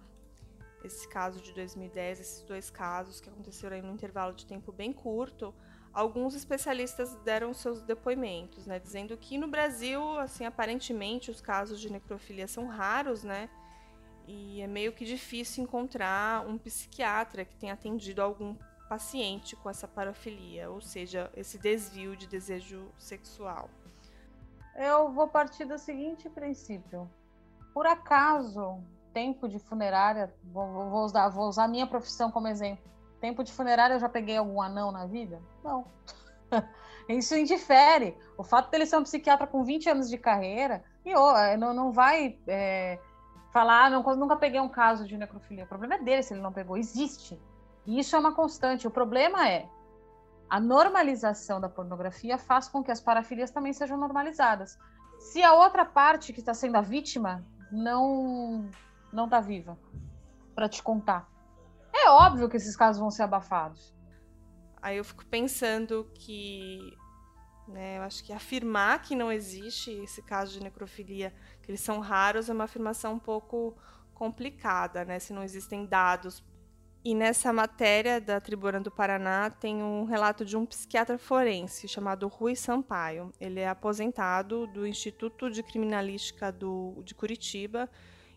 esse 0.84 1.08
caso 1.08 1.40
de 1.40 1.54
2010, 1.54 2.20
esses 2.20 2.44
dois 2.44 2.70
casos 2.70 3.22
que 3.22 3.30
aconteceram 3.30 3.78
aí 3.78 3.82
num 3.82 3.94
intervalo 3.94 4.34
de 4.34 4.46
tempo 4.46 4.74
bem 4.74 4.92
curto, 4.92 5.56
alguns 5.94 6.36
especialistas 6.36 7.16
deram 7.24 7.54
seus 7.54 7.82
depoimentos, 7.82 8.66
né, 8.66 8.78
dizendo 8.78 9.16
que 9.16 9.38
no 9.38 9.48
Brasil, 9.48 10.20
assim, 10.20 10.46
aparentemente 10.46 11.32
os 11.32 11.40
casos 11.40 11.80
de 11.80 11.90
necrofilia 11.90 12.46
são 12.46 12.68
raros, 12.68 13.24
né, 13.24 13.50
e 14.28 14.60
é 14.60 14.68
meio 14.68 14.92
que 14.92 15.06
difícil 15.06 15.64
encontrar 15.64 16.46
um 16.46 16.58
psiquiatra 16.58 17.46
que 17.46 17.56
tenha 17.56 17.74
atendido 17.74 18.22
algum 18.22 18.54
paciente 18.90 19.56
com 19.56 19.70
essa 19.70 19.88
parafilia, 19.88 20.70
ou 20.70 20.82
seja, 20.82 21.32
esse 21.38 21.58
desvio 21.58 22.18
de 22.18 22.28
desejo 22.28 22.92
sexual. 22.98 23.70
Eu 24.76 25.12
vou 25.12 25.28
partir 25.28 25.66
do 25.66 25.78
seguinte 25.78 26.30
princípio: 26.30 27.10
por 27.74 27.86
acaso, 27.86 28.80
tempo 29.14 29.48
de 29.48 29.60
funerária, 29.60 30.34
vou, 30.44 30.90
vou 30.90 31.04
usar, 31.04 31.30
vou 31.30 31.48
usar 31.48 31.66
a 31.66 31.68
minha 31.68 31.88
profissão 31.88 32.32
como 32.32 32.48
exemplo 32.48 32.94
tempo 33.24 33.42
de 33.42 33.54
funerária 33.54 33.94
eu 33.94 34.02
já 34.02 34.10
peguei 34.10 34.36
algum 34.36 34.62
anão 34.62 34.92
na 34.92 35.06
vida? 35.06 35.42
Não. 35.64 35.86
Isso 37.08 37.34
indifere. 37.38 38.18
O 38.38 38.44
fato 38.44 38.70
dele 38.70 38.86
ser 38.86 38.98
um 38.98 39.04
psiquiatra 39.04 39.48
com 39.48 39.64
20 39.64 39.90
anos 39.90 40.10
de 40.10 40.18
carreira, 40.18 40.84
e 41.06 41.16
oh, 41.16 41.34
não, 41.58 41.74
não 41.74 41.90
vai 41.94 42.38
é, 42.46 43.00
falar, 43.54 43.86
ah, 43.86 43.90
não, 43.90 44.04
nunca 44.18 44.36
peguei 44.36 44.60
um 44.60 44.68
caso 44.68 45.08
de 45.08 45.18
necrofilia. 45.18 45.64
O 45.64 45.68
problema 45.68 45.96
é 45.96 46.00
dele 46.00 46.22
se 46.22 46.34
ele 46.34 46.42
não 46.42 46.52
pegou. 46.52 46.76
Existe. 46.76 47.40
E 47.86 47.98
isso 47.98 48.14
é 48.14 48.20
uma 48.20 48.36
constante. 48.36 48.86
O 48.86 48.92
problema 48.92 49.48
é 49.48 49.70
a 50.54 50.60
normalização 50.60 51.60
da 51.60 51.68
pornografia 51.68 52.38
faz 52.38 52.68
com 52.68 52.84
que 52.84 52.92
as 52.92 53.02
parafilias 53.02 53.50
também 53.50 53.74
sejam 53.74 53.98
normalizadas. 53.98 54.78
Se 55.18 55.42
a 55.42 55.52
outra 55.52 55.84
parte 55.84 56.32
que 56.32 56.42
está 56.42 56.54
sendo 56.54 56.76
a 56.76 56.82
vítima 56.82 57.44
não 57.72 58.70
não 59.12 59.26
está 59.26 59.40
viva 59.42 59.80
para 60.54 60.70
te 60.70 60.84
contar, 60.84 61.28
é 61.92 62.08
óbvio 62.08 62.48
que 62.48 62.58
esses 62.58 62.76
casos 62.76 63.00
vão 63.00 63.10
ser 63.10 63.24
abafados. 63.24 63.96
Aí 64.80 64.98
eu 64.98 65.04
fico 65.04 65.26
pensando 65.26 66.08
que, 66.14 66.96
né, 67.68 67.98
eu 67.98 68.04
acho 68.04 68.24
que 68.24 68.32
afirmar 68.32 69.02
que 69.02 69.16
não 69.16 69.32
existe 69.32 69.90
esse 70.04 70.22
caso 70.22 70.54
de 70.54 70.64
necrofilia, 70.64 71.34
que 71.64 71.72
eles 71.72 71.82
são 71.82 72.00
raros, 72.00 72.48
é 72.48 72.54
uma 72.54 72.66
afirmação 72.66 73.14
um 73.14 73.20
pouco 73.20 73.76
complicada, 74.14 75.04
né? 75.04 75.18
Se 75.18 75.34
não 75.34 75.42
existem 75.42 75.84
dados 75.88 76.46
E 77.06 77.14
nessa 77.14 77.52
matéria 77.52 78.22
da 78.22 78.40
Tribuna 78.40 78.80
do 78.80 78.90
Paraná 78.90 79.50
tem 79.50 79.84
um 79.84 80.06
relato 80.06 80.46
de 80.46 80.56
um 80.56 80.66
psiquiatra 80.66 81.18
forense 81.18 81.86
chamado 81.86 82.30
Rui 82.30 82.56
Sampaio. 82.56 83.34
Ele 83.42 83.60
é 83.60 83.68
aposentado 83.68 84.66
do 84.68 84.88
Instituto 84.88 85.52
de 85.52 85.62
Criminalística 85.62 86.50
do, 86.50 87.02
de 87.04 87.14
Curitiba 87.14 87.90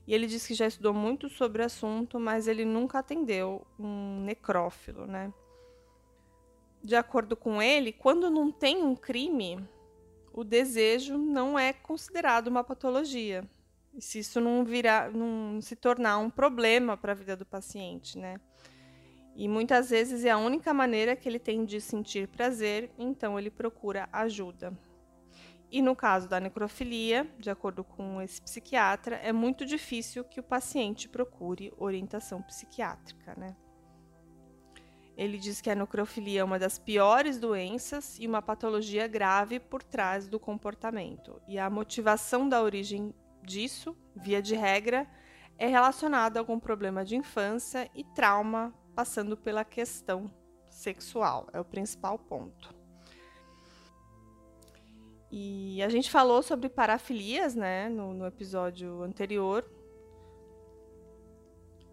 e 0.04 0.12
ele 0.12 0.26
diz 0.26 0.44
que 0.44 0.54
já 0.54 0.66
estudou 0.66 0.92
muito 0.92 1.28
sobre 1.28 1.62
o 1.62 1.64
assunto, 1.64 2.18
mas 2.18 2.48
ele 2.48 2.64
nunca 2.64 2.98
atendeu 2.98 3.64
um 3.78 4.24
necrófilo, 4.24 5.06
né? 5.06 5.32
De 6.82 6.96
acordo 6.96 7.36
com 7.36 7.62
ele, 7.62 7.92
quando 7.92 8.28
não 8.28 8.50
tem 8.50 8.82
um 8.82 8.96
crime, 8.96 9.64
o 10.32 10.42
desejo 10.42 11.16
não 11.16 11.56
é 11.56 11.72
considerado 11.72 12.48
uma 12.48 12.64
patologia. 12.64 13.44
Se 13.98 14.18
isso 14.18 14.40
não 14.40 14.64
virar, 14.64 15.10
não 15.10 15.60
se 15.60 15.74
tornar 15.74 16.18
um 16.18 16.28
problema 16.28 16.96
para 16.96 17.12
a 17.12 17.14
vida 17.14 17.36
do 17.36 17.46
paciente, 17.46 18.18
né? 18.18 18.36
E 19.34 19.48
muitas 19.48 19.90
vezes 19.90 20.24
é 20.24 20.30
a 20.30 20.38
única 20.38 20.72
maneira 20.72 21.14
que 21.14 21.28
ele 21.28 21.38
tem 21.38 21.64
de 21.64 21.80
sentir 21.80 22.26
prazer, 22.28 22.90
então 22.98 23.38
ele 23.38 23.50
procura 23.50 24.08
ajuda. 24.12 24.72
E 25.70 25.82
no 25.82 25.96
caso 25.96 26.28
da 26.28 26.40
necrofilia, 26.40 27.28
de 27.38 27.50
acordo 27.50 27.84
com 27.84 28.22
esse 28.22 28.40
psiquiatra, 28.40 29.16
é 29.16 29.32
muito 29.32 29.66
difícil 29.66 30.24
que 30.24 30.40
o 30.40 30.42
paciente 30.42 31.08
procure 31.08 31.72
orientação 31.76 32.40
psiquiátrica, 32.40 33.34
né? 33.36 33.54
Ele 35.16 35.38
diz 35.38 35.60
que 35.60 35.70
a 35.70 35.74
necrofilia 35.74 36.40
é 36.40 36.44
uma 36.44 36.58
das 36.58 36.78
piores 36.78 37.38
doenças 37.38 38.18
e 38.18 38.26
uma 38.26 38.42
patologia 38.42 39.08
grave 39.08 39.58
por 39.58 39.82
trás 39.82 40.28
do 40.28 40.38
comportamento. 40.38 41.40
E 41.48 41.58
a 41.58 41.70
motivação 41.70 42.48
da 42.48 42.62
origem 42.62 43.14
disso, 43.46 43.96
via 44.14 44.42
de 44.42 44.54
regra, 44.54 45.08
é 45.56 45.66
relacionada 45.66 46.38
a 46.38 46.42
algum 46.42 46.58
problema 46.58 47.04
de 47.04 47.16
infância 47.16 47.90
e 47.94 48.04
trauma 48.04 48.74
passando 48.94 49.36
pela 49.36 49.64
questão 49.64 50.30
sexual, 50.68 51.48
é 51.52 51.60
o 51.60 51.64
principal 51.64 52.18
ponto. 52.18 52.74
E 55.30 55.82
a 55.82 55.88
gente 55.88 56.10
falou 56.10 56.42
sobre 56.42 56.68
parafilias, 56.68 57.54
né, 57.54 57.88
no, 57.88 58.14
no 58.14 58.26
episódio 58.26 59.02
anterior. 59.02 59.68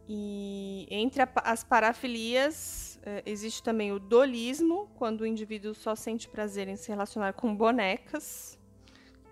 E 0.07 0.87
entre 0.89 1.21
a, 1.21 1.29
as 1.43 1.63
parafilias 1.63 2.99
é, 3.03 3.23
existe 3.25 3.63
também 3.63 3.91
o 3.91 3.99
dolismo, 3.99 4.89
quando 4.95 5.21
o 5.21 5.25
indivíduo 5.25 5.73
só 5.73 5.95
sente 5.95 6.29
prazer 6.29 6.67
em 6.67 6.75
se 6.75 6.89
relacionar 6.89 7.33
com 7.33 7.55
bonecas. 7.55 8.57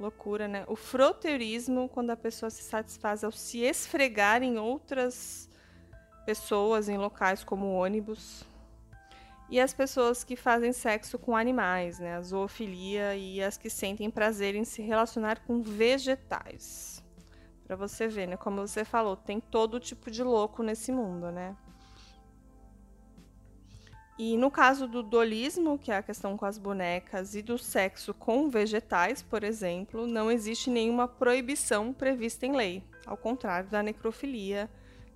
Loucura, 0.02 0.48
né? 0.48 0.66
O 0.68 0.76
froteurismo, 0.76 1.88
quando 1.88 2.10
a 2.10 2.18
pessoa 2.18 2.50
se 2.50 2.64
satisfaz 2.64 3.24
ao 3.24 3.32
se 3.32 3.60
esfregar 3.60 4.42
em 4.42 4.58
outras 4.58 5.48
pessoas 6.26 6.90
em 6.90 6.98
locais 6.98 7.44
como 7.44 7.72
ônibus. 7.74 8.44
E 9.48 9.60
as 9.60 9.74
pessoas 9.74 10.24
que 10.24 10.36
fazem 10.36 10.74
sexo 10.74 11.20
com 11.20 11.38
animais, 11.38 12.00
né? 12.00 12.16
A 12.16 12.22
zoofilia 12.22 13.16
e 13.16 13.44
as 13.44 13.58
que 13.58 13.70
sentem 13.70 14.10
prazer 14.10 14.56
em 14.56 14.66
se 14.66 14.82
relacionar 14.82 15.42
com 15.46 15.62
vegetais. 15.62 17.04
Para 17.68 17.76
você 17.76 18.08
ver, 18.08 18.28
né? 18.28 18.38
Como 18.38 18.66
você 18.66 18.84
falou, 18.84 19.16
tem 19.16 19.40
todo 19.40 19.80
tipo 19.80 20.10
de 20.10 20.24
louco 20.24 20.64
nesse 20.64 20.92
mundo, 20.92 21.32
né? 21.32 21.56
E 24.24 24.38
no 24.38 24.52
caso 24.52 24.88
do 24.88 25.02
dolismo, 25.02 25.80
que 25.80 25.92
é 25.92 25.98
a 25.98 26.04
questão 26.04 26.38
com 26.38 26.46
as 26.46 26.60
bonecas, 26.60 27.34
e 27.34 27.42
do 27.42 27.58
sexo 27.58 28.14
com 28.14 28.52
vegetais, 28.52 29.24
por 29.24 29.44
exemplo, 29.44 30.06
não 30.06 30.30
existe 30.30 30.70
nenhuma 30.70 31.08
proibição 31.08 31.92
prevista 31.92 32.46
em 32.46 32.56
lei, 32.56 32.84
ao 33.04 33.18
contrário 33.18 33.68
da 33.72 33.82
necrofilia, 33.82 34.70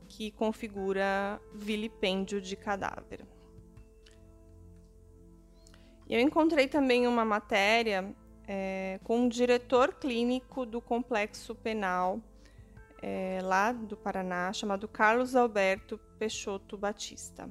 que 0.10 0.32
configura 0.32 1.40
vilipêndio 1.54 2.42
de 2.42 2.56
cadáver. 2.56 3.24
Eu 6.10 6.20
encontrei 6.20 6.68
também 6.68 7.06
uma 7.06 7.24
matéria 7.24 8.12
é, 8.48 9.00
com 9.04 9.20
um 9.20 9.30
diretor 9.30 9.94
clínico 9.94 10.66
do 10.66 10.82
complexo 10.82 11.54
penal 11.54 12.20
é, 13.04 13.38
lá 13.44 13.72
do 13.72 13.96
Paraná, 13.96 14.52
chamado 14.52 14.88
Carlos 14.88 15.36
Alberto 15.36 16.00
Peixoto 16.18 16.76
Batista. 16.76 17.48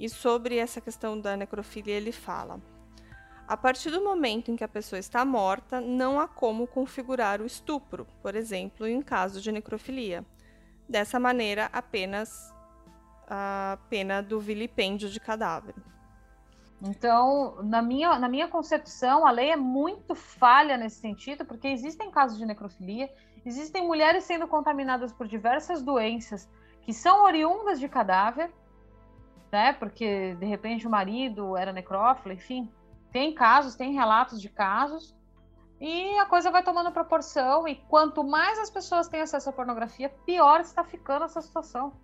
E 0.00 0.08
sobre 0.08 0.56
essa 0.56 0.80
questão 0.80 1.20
da 1.20 1.36
necrofilia, 1.36 1.94
ele 1.94 2.10
fala: 2.10 2.58
a 3.46 3.56
partir 3.56 3.90
do 3.90 4.02
momento 4.02 4.50
em 4.50 4.56
que 4.56 4.64
a 4.64 4.68
pessoa 4.68 4.98
está 4.98 5.24
morta, 5.24 5.80
não 5.80 6.18
há 6.18 6.26
como 6.26 6.66
configurar 6.66 7.42
o 7.42 7.46
estupro, 7.46 8.06
por 8.22 8.34
exemplo, 8.34 8.86
em 8.86 9.02
caso 9.02 9.40
de 9.40 9.52
necrofilia 9.52 10.24
Dessa 10.88 11.20
maneira, 11.20 11.68
apenas 11.72 12.52
a 13.28 13.78
pena 13.88 14.22
do 14.22 14.40
vilipêndio 14.40 15.08
de 15.08 15.20
cadáver. 15.20 15.74
Então, 16.82 17.62
na 17.62 17.82
minha, 17.82 18.18
na 18.18 18.28
minha 18.28 18.48
concepção, 18.48 19.26
a 19.26 19.30
lei 19.30 19.50
é 19.50 19.56
muito 19.56 20.14
falha 20.14 20.76
nesse 20.76 21.00
sentido, 21.00 21.44
porque 21.44 21.68
existem 21.68 22.10
casos 22.10 22.38
de 22.38 22.46
necrofilia, 22.46 23.08
existem 23.44 23.86
mulheres 23.86 24.24
sendo 24.24 24.48
contaminadas 24.48 25.12
por 25.12 25.28
diversas 25.28 25.82
doenças 25.82 26.48
que 26.82 26.92
são 26.92 27.24
oriundas 27.24 27.78
de 27.78 27.88
cadáver, 27.88 28.50
né? 29.50 29.72
Porque 29.72 30.34
de 30.34 30.46
repente 30.46 30.86
o 30.86 30.90
marido 30.90 31.56
era 31.56 31.72
necrófilo, 31.72 32.34
enfim. 32.34 32.70
Tem 33.10 33.34
casos, 33.34 33.74
tem 33.74 33.92
relatos 33.92 34.40
de 34.40 34.48
casos 34.48 35.14
e 35.80 36.18
a 36.18 36.26
coisa 36.26 36.50
vai 36.50 36.62
tomando 36.62 36.92
proporção, 36.92 37.66
e 37.66 37.74
quanto 37.74 38.22
mais 38.22 38.58
as 38.58 38.70
pessoas 38.70 39.08
têm 39.08 39.22
acesso 39.22 39.48
à 39.48 39.52
pornografia, 39.52 40.10
pior 40.26 40.60
está 40.60 40.84
ficando 40.84 41.24
essa 41.24 41.40
situação. 41.40 41.94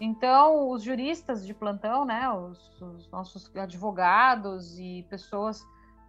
Então, 0.00 0.70
os 0.70 0.82
juristas 0.82 1.46
de 1.46 1.54
plantão, 1.54 2.04
né, 2.04 2.28
os, 2.32 2.80
os 2.80 3.08
nossos 3.10 3.54
advogados 3.54 4.76
e 4.76 5.06
pessoas 5.08 5.64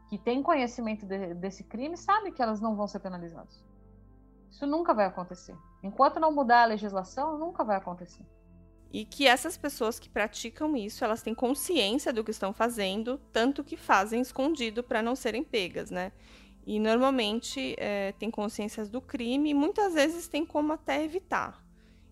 que 0.09 0.17
têm 0.17 0.41
conhecimento 0.41 1.05
de, 1.05 1.35
desse 1.35 1.63
crime 1.63 1.95
sabem 1.95 2.33
que 2.33 2.41
elas 2.41 2.59
não 2.59 2.75
vão 2.75 2.87
ser 2.87 2.99
penalizadas. 2.99 3.63
Isso 4.49 4.65
nunca 4.65 4.91
vai 4.91 5.05
acontecer. 5.05 5.55
Enquanto 5.83 6.19
não 6.19 6.33
mudar 6.33 6.63
a 6.63 6.65
legislação, 6.65 7.37
nunca 7.37 7.63
vai 7.63 7.77
acontecer. 7.77 8.25
E 8.91 9.05
que 9.05 9.25
essas 9.25 9.55
pessoas 9.57 9.99
que 9.99 10.09
praticam 10.09 10.75
isso, 10.75 11.03
elas 11.03 11.21
têm 11.21 11.33
consciência 11.33 12.11
do 12.11 12.23
que 12.23 12.31
estão 12.31 12.51
fazendo, 12.51 13.17
tanto 13.31 13.63
que 13.63 13.77
fazem 13.77 14.21
escondido 14.21 14.83
para 14.83 15.01
não 15.01 15.15
serem 15.15 15.43
pegas, 15.43 15.89
né? 15.89 16.11
E 16.65 16.79
normalmente 16.79 17.73
é, 17.77 18.11
tem 18.13 18.29
consciências 18.29 18.89
do 18.89 19.01
crime 19.01 19.49
e 19.49 19.53
muitas 19.53 19.93
vezes 19.93 20.27
tem 20.27 20.45
como 20.45 20.73
até 20.73 21.03
evitar. 21.03 21.63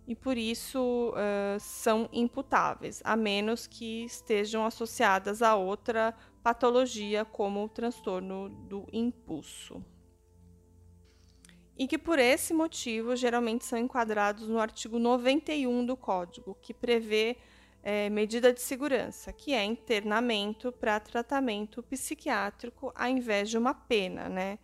E 0.07 0.15
por 0.15 0.37
isso 0.37 1.11
uh, 1.11 1.59
são 1.59 2.09
imputáveis, 2.11 2.99
a 3.03 3.15
menos 3.15 3.67
que 3.67 4.05
estejam 4.05 4.65
associadas 4.65 5.43
a 5.43 5.55
outra 5.55 6.15
patologia, 6.41 7.23
como 7.23 7.63
o 7.63 7.69
transtorno 7.69 8.49
do 8.49 8.87
impulso. 8.91 9.83
E 11.79 11.87
que 11.87 11.97
por 11.97 12.19
esse 12.19 12.53
motivo 12.53 13.15
geralmente 13.15 13.63
são 13.63 13.79
enquadrados 13.79 14.49
no 14.49 14.59
artigo 14.59 14.99
91 14.99 15.85
do 15.85 15.95
Código, 15.95 16.57
que 16.61 16.73
prevê 16.73 17.37
é, 17.81 18.09
medida 18.09 18.51
de 18.51 18.59
segurança, 18.59 19.31
que 19.31 19.53
é 19.53 19.63
internamento 19.63 20.73
para 20.73 20.99
tratamento 20.99 21.81
psiquiátrico 21.83 22.91
ao 22.93 23.07
invés 23.07 23.49
de 23.49 23.57
uma 23.57 23.73
pena, 23.73 24.27
né? 24.27 24.59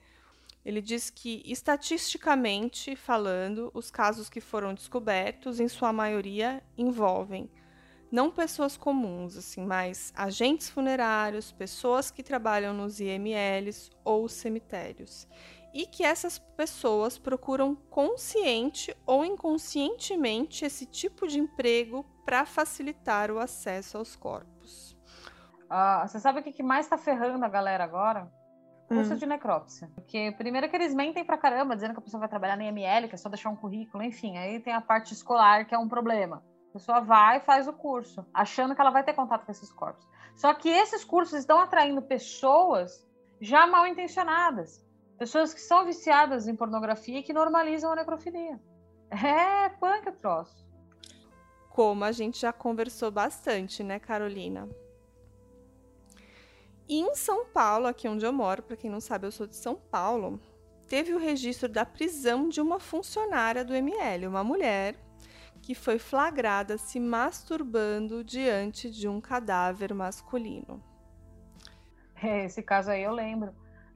Ele 0.65 0.81
diz 0.81 1.09
que, 1.09 1.41
estatisticamente 1.45 2.97
falando, 2.97 3.71
os 3.73 3.89
casos 3.89 4.27
que 4.27 4.41
foram 4.41 4.73
descobertos, 4.73 5.61
em 5.61 5.69
sua 5.69 5.93
maioria, 5.93 6.61
envolvem 6.77 7.49
não 8.11 8.29
pessoas 8.29 8.75
comuns, 8.75 9.37
assim, 9.37 9.65
mas 9.65 10.11
agentes 10.15 10.69
funerários, 10.69 11.51
pessoas 11.51 12.11
que 12.11 12.21
trabalham 12.21 12.73
nos 12.73 12.99
IMLs 12.99 13.89
ou 14.03 14.27
cemitérios 14.27 15.27
e 15.75 15.85
que 15.85 16.05
essas 16.05 16.39
pessoas 16.39 17.17
procuram 17.17 17.75
consciente 17.75 18.95
ou 19.05 19.25
inconscientemente 19.25 20.63
esse 20.63 20.85
tipo 20.85 21.27
de 21.27 21.37
emprego 21.37 22.05
para 22.23 22.45
facilitar 22.45 23.29
o 23.29 23.39
acesso 23.39 23.97
aos 23.97 24.15
corpos. 24.15 24.97
Ah, 25.69 26.07
você 26.07 26.17
sabe 26.17 26.39
o 26.39 26.43
que 26.43 26.63
mais 26.63 26.85
está 26.85 26.97
ferrando 26.97 27.43
a 27.43 27.49
galera 27.49 27.83
agora? 27.83 28.31
Curso 28.87 29.15
hum. 29.15 29.17
de 29.17 29.25
necrópsia. 29.25 29.91
Porque 29.93 30.33
primeiro 30.37 30.69
que 30.69 30.75
eles 30.77 30.93
mentem 30.93 31.25
pra 31.25 31.37
caramba, 31.37 31.75
dizendo 31.75 31.93
que 31.93 31.99
a 31.99 32.03
pessoa 32.03 32.21
vai 32.21 32.29
trabalhar 32.29 32.55
na 32.55 32.63
ML, 32.63 33.09
que 33.09 33.15
é 33.15 33.17
só 33.17 33.27
deixar 33.27 33.49
um 33.49 33.55
currículo, 33.57 34.01
enfim. 34.01 34.37
Aí 34.37 34.61
tem 34.61 34.73
a 34.73 34.79
parte 34.79 35.13
escolar, 35.13 35.65
que 35.65 35.75
é 35.75 35.77
um 35.77 35.89
problema. 35.89 36.41
A 36.69 36.73
pessoa 36.73 37.01
vai 37.01 37.37
e 37.37 37.41
faz 37.41 37.67
o 37.67 37.73
curso, 37.73 38.25
achando 38.33 38.73
que 38.73 38.79
ela 38.79 38.91
vai 38.91 39.03
ter 39.03 39.13
contato 39.13 39.45
com 39.45 39.51
esses 39.51 39.73
corpos. 39.73 40.07
Só 40.37 40.53
que 40.53 40.69
esses 40.69 41.03
cursos 41.03 41.39
estão 41.39 41.59
atraindo 41.59 42.01
pessoas 42.01 43.05
já 43.41 43.67
mal 43.67 43.85
intencionadas. 43.85 44.84
Pessoas 45.17 45.53
que 45.53 45.61
são 45.61 45.85
viciadas 45.85 46.47
em 46.47 46.55
pornografia 46.55 47.19
e 47.19 47.23
que 47.23 47.33
normalizam 47.33 47.91
a 47.91 47.95
necrofilia. 47.95 48.59
É 49.09 49.69
punk 49.69 50.11
troço. 50.19 50.65
Como 51.69 52.03
a 52.03 52.11
gente 52.11 52.39
já 52.39 52.51
conversou 52.51 53.11
bastante, 53.11 53.83
né, 53.83 53.99
Carolina? 53.99 54.67
E 56.87 56.99
em 56.99 57.15
São 57.15 57.45
Paulo, 57.45 57.87
aqui 57.87 58.07
onde 58.07 58.25
eu 58.25 58.33
moro, 58.33 58.61
para 58.61 58.77
quem 58.77 58.89
não 58.89 58.99
sabe, 58.99 59.25
eu 59.25 59.31
sou 59.31 59.47
de 59.47 59.55
São 59.55 59.75
Paulo, 59.75 60.39
teve 60.87 61.13
o 61.13 61.17
registro 61.17 61.67
da 61.67 61.85
prisão 61.85 62.47
de 62.47 62.61
uma 62.61 62.79
funcionária 62.79 63.65
do 63.65 63.73
ML, 63.73 64.27
uma 64.27 64.43
mulher 64.43 64.95
que 65.61 65.73
foi 65.73 65.97
flagrada 65.97 66.77
se 66.77 66.99
masturbando 66.99 68.23
diante 68.23 68.91
de 68.91 69.07
um 69.07 69.19
cadáver 69.19 69.95
masculino. 69.95 70.83
É, 72.21 72.45
esse 72.45 72.61
caso 72.61 72.91
aí 72.91 73.01
eu 73.01 73.11
lembro. 73.11 73.53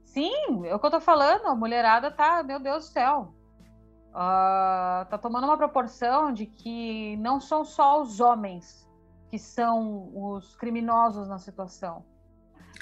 Sim, 0.09 0.65
é 0.65 0.73
o 0.73 0.79
que 0.79 0.85
eu 0.87 0.91
tô 0.91 0.99
falando, 0.99 1.45
a 1.45 1.55
mulherada 1.55 2.09
tá, 2.09 2.41
meu 2.41 2.59
Deus 2.59 2.85
do 2.85 2.91
céu. 2.91 3.33
Uh, 4.09 5.05
tá 5.07 5.19
tomando 5.21 5.43
uma 5.43 5.55
proporção 5.57 6.33
de 6.33 6.47
que 6.47 7.15
não 7.17 7.39
são 7.39 7.63
só 7.63 8.01
os 8.01 8.19
homens 8.19 8.89
que 9.29 9.37
são 9.37 10.11
os 10.15 10.55
criminosos 10.55 11.27
na 11.27 11.37
situação. 11.37 12.03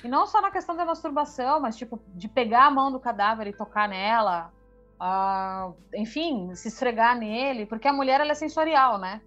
E 0.02 0.08
não 0.08 0.26
só 0.26 0.42
na 0.42 0.52
questão 0.52 0.74
da 0.76 0.86
masturbação, 0.86 1.60
mas 1.60 1.76
tipo, 1.76 2.02
de 2.16 2.30
pegar 2.30 2.68
a 2.68 2.72
mão 2.72 2.90
do 2.90 3.00
cadáver 3.00 3.48
e 3.48 3.54
tocar 3.54 3.90
nela, 3.90 4.54
uh, 5.02 5.76
enfim, 5.96 6.56
se 6.56 6.70
esfregar 6.70 7.18
nele, 7.18 7.66
porque 7.66 7.90
a 7.90 7.94
mulher 7.94 8.22
ela 8.22 8.32
é 8.32 8.36
sensorial, 8.36 8.98
né? 8.98 9.22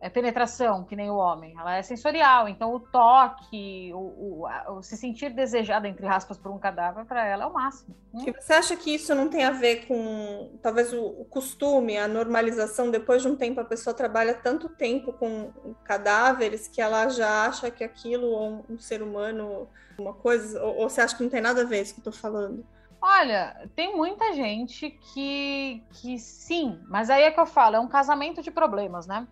É 0.00 0.08
penetração, 0.08 0.82
que 0.84 0.96
nem 0.96 1.10
o 1.10 1.16
homem. 1.16 1.54
Ela 1.58 1.76
é 1.76 1.82
sensorial, 1.82 2.48
então 2.48 2.74
o 2.74 2.80
toque, 2.80 3.92
o, 3.92 3.98
o, 3.98 4.78
o 4.78 4.82
se 4.82 4.96
sentir 4.96 5.30
desejada, 5.30 5.86
entre 5.86 6.06
aspas, 6.06 6.38
por 6.38 6.50
um 6.50 6.58
cadáver, 6.58 7.04
para 7.04 7.26
ela 7.26 7.44
é 7.44 7.46
o 7.46 7.52
máximo. 7.52 7.94
Hum? 8.14 8.24
E 8.26 8.32
você 8.32 8.54
acha 8.54 8.74
que 8.76 8.94
isso 8.94 9.14
não 9.14 9.28
tem 9.28 9.44
a 9.44 9.50
ver 9.50 9.86
com, 9.86 10.58
talvez, 10.62 10.92
o, 10.94 11.04
o, 11.04 11.24
costume, 11.26 11.98
a 11.98 12.08
normalização? 12.08 12.90
Depois 12.90 13.20
de 13.20 13.28
um 13.28 13.36
tempo, 13.36 13.60
a 13.60 13.64
pessoa 13.64 13.92
trabalha 13.92 14.32
tanto 14.32 14.70
tempo 14.70 15.12
com 15.12 15.52
cadáveres 15.84 16.66
que 16.66 16.80
ela 16.80 17.08
já 17.10 17.46
acha 17.46 17.70
que 17.70 17.84
aquilo 17.84 18.34
é 18.34 18.40
um, 18.40 18.64
um 18.70 18.78
ser 18.78 19.02
humano, 19.02 19.68
uma 19.98 20.14
coisa? 20.14 20.64
Ou, 20.64 20.78
ou, 20.78 20.88
você 20.88 21.02
acha 21.02 21.14
que 21.14 21.22
não 21.22 21.30
tem 21.30 21.42
nada 21.42 21.60
a 21.60 21.66
ver 21.66 21.82
isso 21.82 21.92
que 21.92 22.00
eu 22.00 22.10
estou 22.10 22.30
falando? 22.30 22.64
Olha, 23.02 23.68
tem 23.76 23.94
muita 23.94 24.32
gente 24.32 24.90
que, 24.90 25.82
que 25.92 26.18
sim, 26.18 26.80
mas 26.86 27.10
aí 27.10 27.22
é 27.22 27.30
que 27.30 27.40
eu 27.40 27.46
falo, 27.46 27.76
é 27.76 27.80
um 27.80 27.88
casamento 27.88 28.42
de 28.42 28.50
problemas, 28.50 29.06
né? 29.06 29.26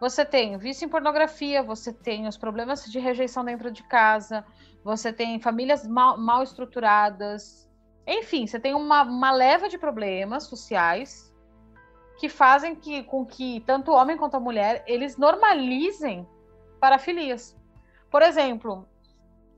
Você 0.00 0.24
tem 0.24 0.56
vício 0.56 0.86
em 0.86 0.88
pornografia, 0.88 1.62
você 1.62 1.92
tem 1.92 2.26
os 2.26 2.38
problemas 2.38 2.82
de 2.84 2.98
rejeição 2.98 3.44
dentro 3.44 3.70
de 3.70 3.82
casa, 3.82 4.42
você 4.82 5.12
tem 5.12 5.38
famílias 5.38 5.86
mal, 5.86 6.16
mal 6.16 6.42
estruturadas. 6.42 7.70
Enfim, 8.06 8.46
você 8.46 8.58
tem 8.58 8.74
uma, 8.74 9.02
uma 9.02 9.30
leva 9.30 9.68
de 9.68 9.76
problemas 9.76 10.44
sociais 10.44 11.30
que 12.18 12.30
fazem 12.30 12.74
que, 12.74 13.02
com 13.02 13.26
que 13.26 13.60
tanto 13.66 13.90
o 13.90 13.94
homem 13.94 14.16
quanto 14.16 14.38
a 14.38 14.40
mulher 14.40 14.82
eles 14.86 15.18
normalizem 15.18 16.26
parafilias. 16.80 17.54
Por 18.10 18.22
exemplo, 18.22 18.88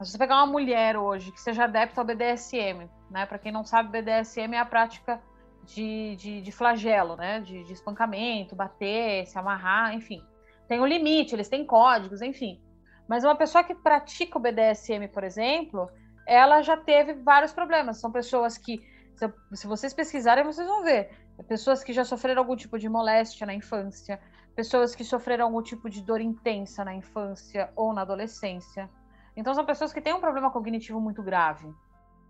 se 0.01 0.11
você 0.11 0.19
pegar 0.19 0.39
uma 0.39 0.53
mulher 0.53 0.97
hoje 0.97 1.31
que 1.31 1.41
seja 1.41 1.65
adepta 1.65 2.01
ao 2.01 2.05
BDSM, 2.05 2.91
né? 3.09 3.27
Para 3.27 3.39
quem 3.39 3.53
não 3.53 3.65
sabe, 3.65 4.01
BDSM 4.01 4.55
é 4.55 4.59
a 4.59 4.67
prática 4.67 5.23
de, 5.63 6.17
de, 6.17 6.41
de 6.43 6.51
flagelo, 6.51 7.15
né? 7.15 7.39
De, 7.39 7.63
de, 7.63 7.73
espancamento, 7.73 8.57
bater, 8.57 9.25
se 9.29 9.39
amarrar, 9.39 9.95
enfim 9.95 10.21
tem 10.69 10.81
um 10.81 10.87
limite, 10.87 11.35
eles 11.35 11.49
têm 11.49 11.67
códigos, 11.67 12.23
enfim. 12.23 12.61
Mas 13.09 13.25
uma 13.25 13.37
pessoa 13.37 13.65
que 13.65 13.75
pratica 13.75 14.39
o 14.39 14.41
BDSM, 14.41 15.09
por 15.13 15.25
exemplo, 15.25 15.91
ela 16.27 16.63
já 16.63 16.77
teve 16.77 17.15
vários 17.15 17.53
problemas. 17.53 18.01
São 18.01 18.11
pessoas 18.11 18.57
que, 18.57 18.81
se 19.53 19.67
vocês 19.67 19.93
pesquisarem, 19.93 20.45
vocês 20.45 20.67
vão 20.67 20.83
ver. 20.83 21.11
Pessoas 21.49 21.83
que 21.83 21.93
já 21.93 22.05
sofreram 22.05 22.43
algum 22.43 22.57
tipo 22.57 22.79
de 22.79 22.89
moléstia 22.89 23.47
na 23.47 23.55
infância, 23.55 24.21
pessoas 24.55 24.95
que 24.95 25.05
sofreram 25.05 25.47
algum 25.47 25.63
tipo 25.63 25.91
de 25.91 26.03
dor 26.03 26.21
intensa 26.21 26.85
na 26.85 26.95
infância 26.95 27.71
ou 27.75 27.93
na 27.93 28.03
adolescência. 28.03 28.89
Então, 29.37 29.53
são 29.55 29.65
pessoas 29.65 29.93
que 29.93 30.01
têm 30.01 30.15
um 30.15 30.21
problema 30.21 30.51
cognitivo 30.51 31.01
muito 31.01 31.23
grave, 31.23 31.67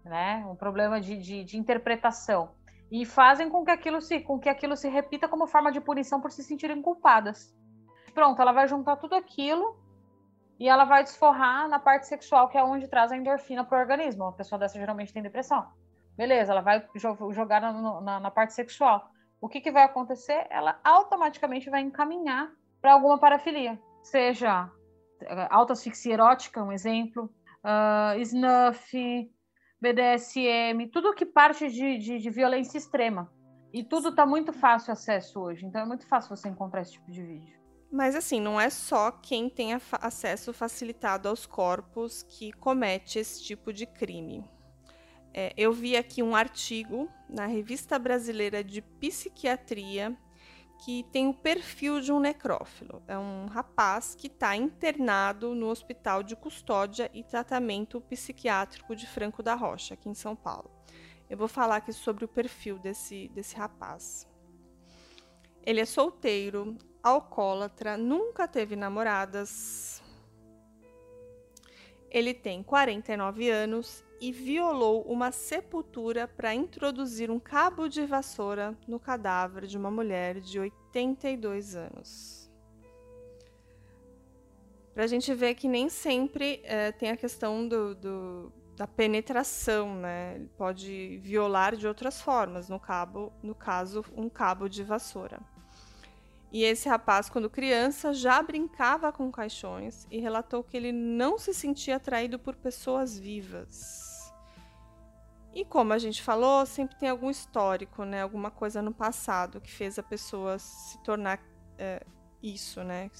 né? 0.04 0.44
Um 0.48 0.56
problema 0.56 1.00
de, 1.00 1.18
de, 1.18 1.44
de 1.44 1.58
interpretação. 1.58 2.54
E 2.90 3.04
fazem 3.04 3.48
com 3.48 3.64
que, 3.64 3.70
aquilo 3.70 4.00
se, 4.00 4.20
com 4.20 4.38
que 4.38 4.48
aquilo 4.48 4.76
se 4.76 4.88
repita 4.88 5.28
como 5.28 5.46
forma 5.46 5.72
de 5.72 5.80
punição 5.80 6.20
por 6.20 6.30
se 6.30 6.42
sentirem 6.42 6.80
culpadas 6.80 7.54
pronto, 8.12 8.40
ela 8.40 8.52
vai 8.52 8.66
juntar 8.68 8.96
tudo 8.96 9.14
aquilo 9.14 9.76
e 10.58 10.68
ela 10.68 10.84
vai 10.84 11.02
desforrar 11.02 11.68
na 11.68 11.78
parte 11.78 12.06
sexual, 12.06 12.48
que 12.48 12.56
é 12.56 12.62
onde 12.62 12.88
traz 12.88 13.10
a 13.10 13.16
endorfina 13.16 13.64
para 13.64 13.78
o 13.78 13.80
organismo. 13.80 14.24
Uma 14.24 14.32
pessoa 14.32 14.58
dessa 14.58 14.78
geralmente 14.78 15.12
tem 15.12 15.22
depressão. 15.22 15.66
Beleza, 16.16 16.52
ela 16.52 16.60
vai 16.60 16.86
jogar 17.30 17.60
na, 17.60 18.00
na, 18.00 18.20
na 18.20 18.30
parte 18.30 18.52
sexual. 18.52 19.10
O 19.40 19.48
que, 19.48 19.60
que 19.60 19.72
vai 19.72 19.82
acontecer? 19.82 20.46
Ela 20.50 20.78
automaticamente 20.84 21.68
vai 21.68 21.80
encaminhar 21.80 22.52
para 22.80 22.92
alguma 22.92 23.18
parafilia, 23.18 23.80
seja 24.02 24.70
eh, 25.20 25.48
autoasfixia 25.50 26.14
erótica, 26.14 26.62
um 26.62 26.72
exemplo, 26.72 27.32
uh, 27.64 28.20
snuff, 28.20 29.30
BDSM, 29.80 30.88
tudo 30.92 31.14
que 31.14 31.26
parte 31.26 31.68
de, 31.70 31.98
de, 31.98 32.18
de 32.18 32.30
violência 32.30 32.78
extrema. 32.78 33.32
E 33.72 33.82
tudo 33.82 34.10
está 34.10 34.26
muito 34.26 34.52
fácil 34.52 34.92
acesso 34.92 35.40
hoje, 35.40 35.64
então 35.64 35.80
é 35.80 35.86
muito 35.86 36.06
fácil 36.06 36.36
você 36.36 36.48
encontrar 36.48 36.82
esse 36.82 36.92
tipo 36.92 37.10
de 37.10 37.22
vídeo. 37.22 37.61
Mas 37.92 38.14
assim, 38.14 38.40
não 38.40 38.58
é 38.58 38.70
só 38.70 39.10
quem 39.10 39.50
tem 39.50 39.74
acesso 39.74 40.50
facilitado 40.54 41.28
aos 41.28 41.44
corpos 41.44 42.22
que 42.22 42.50
comete 42.52 43.18
esse 43.18 43.44
tipo 43.44 43.70
de 43.70 43.84
crime. 43.84 44.42
É, 45.34 45.52
eu 45.58 45.74
vi 45.74 45.94
aqui 45.94 46.22
um 46.22 46.34
artigo 46.34 47.06
na 47.28 47.44
Revista 47.44 47.98
Brasileira 47.98 48.64
de 48.64 48.80
Psiquiatria 48.80 50.16
que 50.82 51.04
tem 51.12 51.28
o 51.28 51.34
perfil 51.34 52.00
de 52.00 52.10
um 52.10 52.18
necrófilo. 52.18 53.02
É 53.06 53.18
um 53.18 53.44
rapaz 53.44 54.14
que 54.14 54.26
está 54.26 54.56
internado 54.56 55.54
no 55.54 55.68
Hospital 55.68 56.22
de 56.22 56.34
Custódia 56.34 57.10
e 57.12 57.22
Tratamento 57.22 58.00
Psiquiátrico 58.00 58.96
de 58.96 59.06
Franco 59.06 59.42
da 59.42 59.54
Rocha, 59.54 59.92
aqui 59.94 60.08
em 60.08 60.14
São 60.14 60.34
Paulo. 60.34 60.70
Eu 61.28 61.36
vou 61.36 61.46
falar 61.46 61.76
aqui 61.76 61.92
sobre 61.92 62.24
o 62.24 62.28
perfil 62.28 62.78
desse, 62.78 63.28
desse 63.28 63.54
rapaz. 63.54 64.26
Ele 65.64 65.80
é 65.80 65.84
solteiro, 65.84 66.76
alcoólatra, 67.02 67.96
nunca 67.96 68.46
teve 68.46 68.76
namoradas. 68.76 70.02
Ele 72.10 72.32
tem 72.34 72.62
49 72.62 73.50
anos 73.50 74.04
e 74.20 74.30
violou 74.30 75.02
uma 75.02 75.32
sepultura 75.32 76.28
para 76.28 76.54
introduzir 76.54 77.30
um 77.30 77.40
cabo 77.40 77.88
de 77.88 78.06
vassoura 78.06 78.78
no 78.86 79.00
cadáver 79.00 79.66
de 79.66 79.76
uma 79.76 79.90
mulher 79.90 80.40
de 80.40 80.60
82 80.60 81.74
anos. 81.74 82.50
Para 84.94 85.04
a 85.04 85.06
gente 85.06 85.34
ver 85.34 85.54
que 85.54 85.66
nem 85.66 85.88
sempre 85.88 86.60
é, 86.64 86.92
tem 86.92 87.10
a 87.10 87.16
questão 87.16 87.66
do, 87.66 87.94
do, 87.94 88.52
da 88.76 88.86
penetração, 88.86 89.94
né? 89.96 90.34
Ele 90.36 90.50
pode 90.56 91.18
violar 91.22 91.74
de 91.74 91.88
outras 91.88 92.20
formas, 92.20 92.68
no, 92.68 92.78
cabo, 92.78 93.32
no 93.42 93.54
caso, 93.54 94.04
um 94.14 94.28
cabo 94.28 94.68
de 94.68 94.84
vassoura. 94.84 95.40
E 96.52 96.64
esse 96.64 96.86
rapaz, 96.86 97.30
quando 97.30 97.48
criança, 97.48 98.12
já 98.12 98.42
brincava 98.42 99.10
com 99.10 99.32
caixões 99.32 100.06
e 100.10 100.20
relatou 100.20 100.62
que 100.62 100.76
ele 100.76 100.92
não 100.92 101.38
se 101.38 101.54
sentia 101.54 101.96
atraído 101.96 102.38
por 102.38 102.54
pessoas 102.54 103.18
vivas. 103.18 104.30
E 105.54 105.64
como 105.64 105.94
a 105.94 105.98
gente 105.98 106.22
falou, 106.22 106.66
sempre 106.66 106.96
tem 106.96 107.08
algum 107.08 107.30
histórico, 107.30 108.04
né? 108.04 108.20
Alguma 108.20 108.50
coisa 108.50 108.82
no 108.82 108.92
passado 108.92 109.62
que 109.62 109.70
fez 109.70 109.98
a 109.98 110.02
pessoa 110.02 110.58
se 110.58 110.98
tornar 111.02 111.40
é, 111.78 112.04
isso, 112.42 112.84
né? 112.84 113.10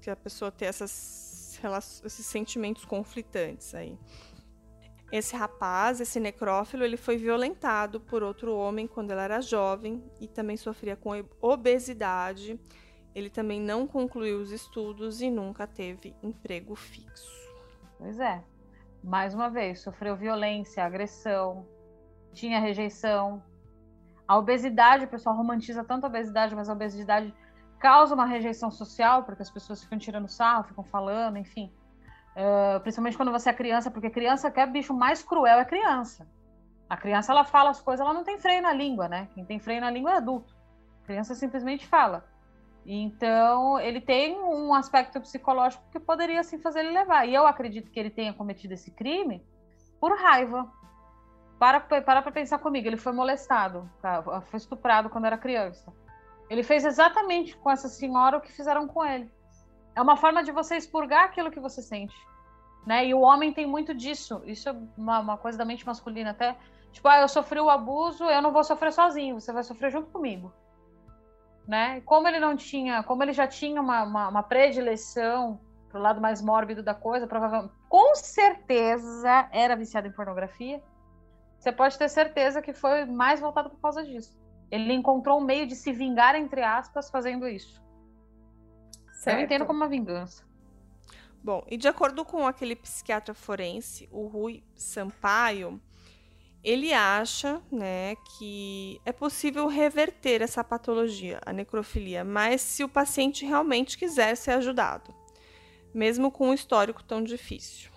Que 0.00 0.10
a 0.10 0.16
pessoa 0.16 0.52
ter 0.52 0.66
essas, 0.66 1.60
esses 2.04 2.26
sentimentos 2.26 2.84
conflitantes 2.84 3.74
aí. 3.74 3.98
Esse 5.10 5.34
rapaz, 5.34 6.00
esse 6.00 6.20
necrófilo, 6.20 6.84
ele 6.84 6.98
foi 6.98 7.16
violentado 7.16 7.98
por 7.98 8.22
outro 8.22 8.54
homem 8.54 8.86
quando 8.86 9.10
ele 9.10 9.20
era 9.20 9.40
jovem 9.40 10.04
e 10.20 10.28
também 10.28 10.56
sofria 10.56 10.96
com 10.96 11.10
obesidade. 11.40 12.60
Ele 13.14 13.30
também 13.30 13.58
não 13.60 13.86
concluiu 13.86 14.38
os 14.38 14.52
estudos 14.52 15.22
e 15.22 15.30
nunca 15.30 15.66
teve 15.66 16.14
emprego 16.22 16.74
fixo. 16.74 17.32
Pois 17.96 18.20
é. 18.20 18.44
Mais 19.02 19.32
uma 19.32 19.48
vez, 19.48 19.80
sofreu 19.80 20.14
violência, 20.14 20.84
agressão, 20.84 21.66
tinha 22.32 22.60
rejeição. 22.60 23.42
A 24.26 24.36
obesidade, 24.36 25.06
o 25.06 25.08
pessoal 25.08 25.34
romantiza 25.34 25.82
tanto 25.82 26.04
a 26.04 26.08
obesidade, 26.08 26.54
mas 26.54 26.68
a 26.68 26.74
obesidade 26.74 27.34
causa 27.78 28.14
uma 28.14 28.26
rejeição 28.26 28.70
social, 28.70 29.24
porque 29.24 29.42
as 29.42 29.50
pessoas 29.50 29.82
ficam 29.82 29.98
tirando 29.98 30.28
sarro, 30.28 30.64
ficam 30.64 30.84
falando, 30.84 31.38
enfim. 31.38 31.72
Uh, 32.38 32.78
principalmente 32.80 33.16
quando 33.16 33.32
você 33.32 33.50
é 33.50 33.52
criança, 33.52 33.90
porque 33.90 34.08
criança 34.08 34.48
quer 34.48 34.70
bicho 34.70 34.94
mais 34.94 35.24
cruel 35.24 35.58
é 35.58 35.64
criança. 35.64 36.24
A 36.88 36.96
criança 36.96 37.32
ela 37.32 37.42
fala 37.42 37.70
as 37.70 37.80
coisas, 37.80 38.04
ela 38.04 38.14
não 38.14 38.22
tem 38.22 38.38
freio 38.38 38.62
na 38.62 38.72
língua, 38.72 39.08
né? 39.08 39.28
Quem 39.34 39.44
tem 39.44 39.58
freio 39.58 39.80
na 39.80 39.90
língua 39.90 40.12
é 40.12 40.16
adulto. 40.18 40.54
A 41.02 41.06
criança 41.06 41.34
simplesmente 41.34 41.84
fala. 41.84 42.24
Então, 42.86 43.78
ele 43.80 44.00
tem 44.00 44.38
um 44.38 44.72
aspecto 44.72 45.20
psicológico 45.20 45.82
que 45.90 45.98
poderia 45.98 46.38
assim 46.38 46.60
fazer 46.60 46.80
ele 46.80 46.92
levar. 46.92 47.26
E 47.26 47.34
eu 47.34 47.44
acredito 47.44 47.90
que 47.90 47.98
ele 47.98 48.08
tenha 48.08 48.32
cometido 48.32 48.72
esse 48.72 48.92
crime 48.92 49.44
por 50.00 50.16
raiva. 50.16 50.72
Para 51.58 51.80
para 51.80 52.22
pra 52.22 52.30
pensar 52.30 52.60
comigo, 52.60 52.86
ele 52.86 52.96
foi 52.96 53.12
molestado, 53.12 53.90
tá? 54.00 54.22
foi 54.42 54.58
estuprado 54.58 55.10
quando 55.10 55.24
era 55.24 55.36
criança. 55.36 55.92
Ele 56.48 56.62
fez 56.62 56.84
exatamente 56.84 57.56
com 57.56 57.68
essa 57.68 57.88
senhora 57.88 58.38
o 58.38 58.40
que 58.40 58.52
fizeram 58.52 58.86
com 58.86 59.04
ele. 59.04 59.28
É 59.98 60.02
uma 60.02 60.16
forma 60.16 60.44
de 60.44 60.52
você 60.52 60.76
expurgar 60.76 61.24
aquilo 61.24 61.50
que 61.50 61.58
você 61.58 61.82
sente. 61.82 62.14
Né? 62.86 63.06
E 63.06 63.14
o 63.14 63.20
homem 63.20 63.52
tem 63.52 63.66
muito 63.66 63.92
disso. 63.92 64.40
Isso 64.44 64.68
é 64.68 64.76
uma, 64.96 65.18
uma 65.18 65.36
coisa 65.36 65.58
da 65.58 65.64
mente 65.64 65.84
masculina 65.84 66.30
até. 66.30 66.56
Tipo, 66.92 67.08
ah, 67.08 67.20
eu 67.20 67.28
sofri 67.28 67.58
o 67.58 67.68
abuso, 67.68 68.22
eu 68.24 68.40
não 68.40 68.52
vou 68.52 68.62
sofrer 68.62 68.92
sozinho, 68.92 69.40
você 69.40 69.52
vai 69.52 69.64
sofrer 69.64 69.90
junto 69.90 70.08
comigo. 70.10 70.52
né? 71.66 72.00
Como 72.02 72.28
ele 72.28 72.38
não 72.38 72.56
tinha, 72.56 73.02
como 73.02 73.24
ele 73.24 73.32
já 73.32 73.46
tinha 73.46 73.80
uma, 73.82 74.04
uma, 74.04 74.28
uma 74.28 74.42
predileção 74.42 75.60
pro 75.88 76.00
lado 76.00 76.20
mais 76.20 76.40
mórbido 76.40 76.82
da 76.82 76.94
coisa, 76.94 77.26
provavelmente, 77.26 77.74
com 77.88 78.14
certeza 78.14 79.48
era 79.52 79.74
viciado 79.74 80.06
em 80.06 80.12
pornografia. 80.12 80.80
Você 81.58 81.72
pode 81.72 81.98
ter 81.98 82.08
certeza 82.08 82.62
que 82.62 82.72
foi 82.72 83.04
mais 83.04 83.40
voltado 83.40 83.68
por 83.68 83.80
causa 83.80 84.04
disso. 84.04 84.38
Ele 84.70 84.92
encontrou 84.92 85.40
um 85.40 85.44
meio 85.44 85.66
de 85.66 85.74
se 85.74 85.92
vingar, 85.92 86.36
entre 86.36 86.62
aspas, 86.62 87.10
fazendo 87.10 87.48
isso. 87.48 87.82
Certo. 89.18 89.36
Eu 89.36 89.44
entendo 89.44 89.66
como 89.66 89.80
uma 89.80 89.88
vingança. 89.88 90.44
Bom, 91.42 91.64
e 91.68 91.76
de 91.76 91.88
acordo 91.88 92.24
com 92.24 92.46
aquele 92.46 92.76
psiquiatra 92.76 93.34
forense, 93.34 94.08
o 94.12 94.28
Rui 94.28 94.62
Sampaio, 94.76 95.80
ele 96.62 96.92
acha, 96.92 97.60
né, 97.70 98.14
que 98.14 99.00
é 99.04 99.10
possível 99.10 99.66
reverter 99.66 100.40
essa 100.40 100.62
patologia, 100.62 101.40
a 101.44 101.52
necrofilia, 101.52 102.22
mas 102.22 102.60
se 102.60 102.84
o 102.84 102.88
paciente 102.88 103.44
realmente 103.44 103.98
quiser 103.98 104.36
ser 104.36 104.52
ajudado, 104.52 105.12
mesmo 105.92 106.30
com 106.30 106.50
um 106.50 106.54
histórico 106.54 107.02
tão 107.02 107.22
difícil. 107.22 107.90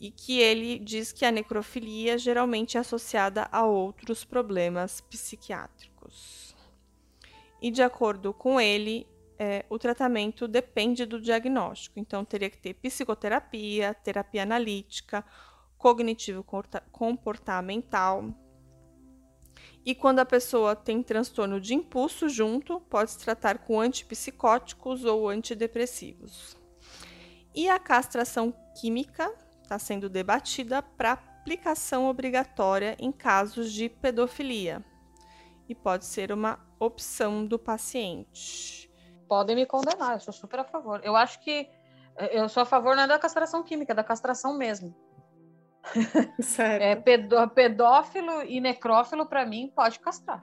E 0.00 0.10
que 0.10 0.40
ele 0.40 0.80
diz 0.80 1.12
que 1.12 1.24
a 1.24 1.30
necrofilia 1.30 2.18
geralmente 2.18 2.76
é 2.76 2.80
associada 2.80 3.48
a 3.52 3.64
outros 3.64 4.24
problemas 4.24 5.00
psiquiátricos. 5.02 6.56
E 7.60 7.70
de 7.70 7.80
acordo 7.80 8.34
com 8.34 8.60
ele, 8.60 9.06
é, 9.38 9.64
o 9.68 9.78
tratamento 9.78 10.46
depende 10.46 11.04
do 11.06 11.20
diagnóstico. 11.20 11.98
Então, 11.98 12.24
teria 12.24 12.50
que 12.50 12.58
ter 12.58 12.74
psicoterapia, 12.74 13.94
terapia 13.94 14.42
analítica, 14.42 15.24
cognitivo 15.76 16.44
comportamental. 16.90 18.32
E 19.84 19.94
quando 19.94 20.20
a 20.20 20.24
pessoa 20.24 20.76
tem 20.76 21.02
transtorno 21.02 21.60
de 21.60 21.74
impulso 21.74 22.28
junto, 22.28 22.80
pode 22.80 23.10
se 23.10 23.18
tratar 23.18 23.58
com 23.58 23.80
antipsicóticos 23.80 25.04
ou 25.04 25.28
antidepressivos. 25.28 26.56
E 27.54 27.68
a 27.68 27.78
castração 27.78 28.54
química 28.80 29.34
está 29.62 29.78
sendo 29.78 30.08
debatida 30.08 30.82
para 30.82 31.12
aplicação 31.12 32.06
obrigatória 32.06 32.96
em 33.00 33.10
casos 33.10 33.72
de 33.72 33.88
pedofilia 33.88 34.84
e 35.68 35.74
pode 35.74 36.04
ser 36.04 36.30
uma 36.30 36.58
opção 36.78 37.44
do 37.44 37.58
paciente. 37.58 38.91
Podem 39.32 39.56
me 39.56 39.64
condenar, 39.64 40.12
eu 40.12 40.20
sou 40.20 40.34
super 40.34 40.60
a 40.60 40.64
favor. 40.64 41.00
Eu 41.02 41.16
acho 41.16 41.40
que 41.40 41.66
eu 42.30 42.50
sou 42.50 42.64
a 42.64 42.66
favor 42.66 42.94
não 42.94 43.04
é 43.04 43.06
da 43.06 43.18
castração 43.18 43.62
química, 43.62 43.94
é 43.94 43.96
da 43.96 44.04
castração 44.04 44.52
mesmo. 44.58 44.94
Certo. 46.38 46.82
É, 46.82 46.94
pedó 46.96 47.46
pedófilo 47.46 48.42
e 48.42 48.60
necrófilo, 48.60 49.24
para 49.24 49.46
mim, 49.46 49.72
pode 49.74 49.98
castrar. 50.00 50.42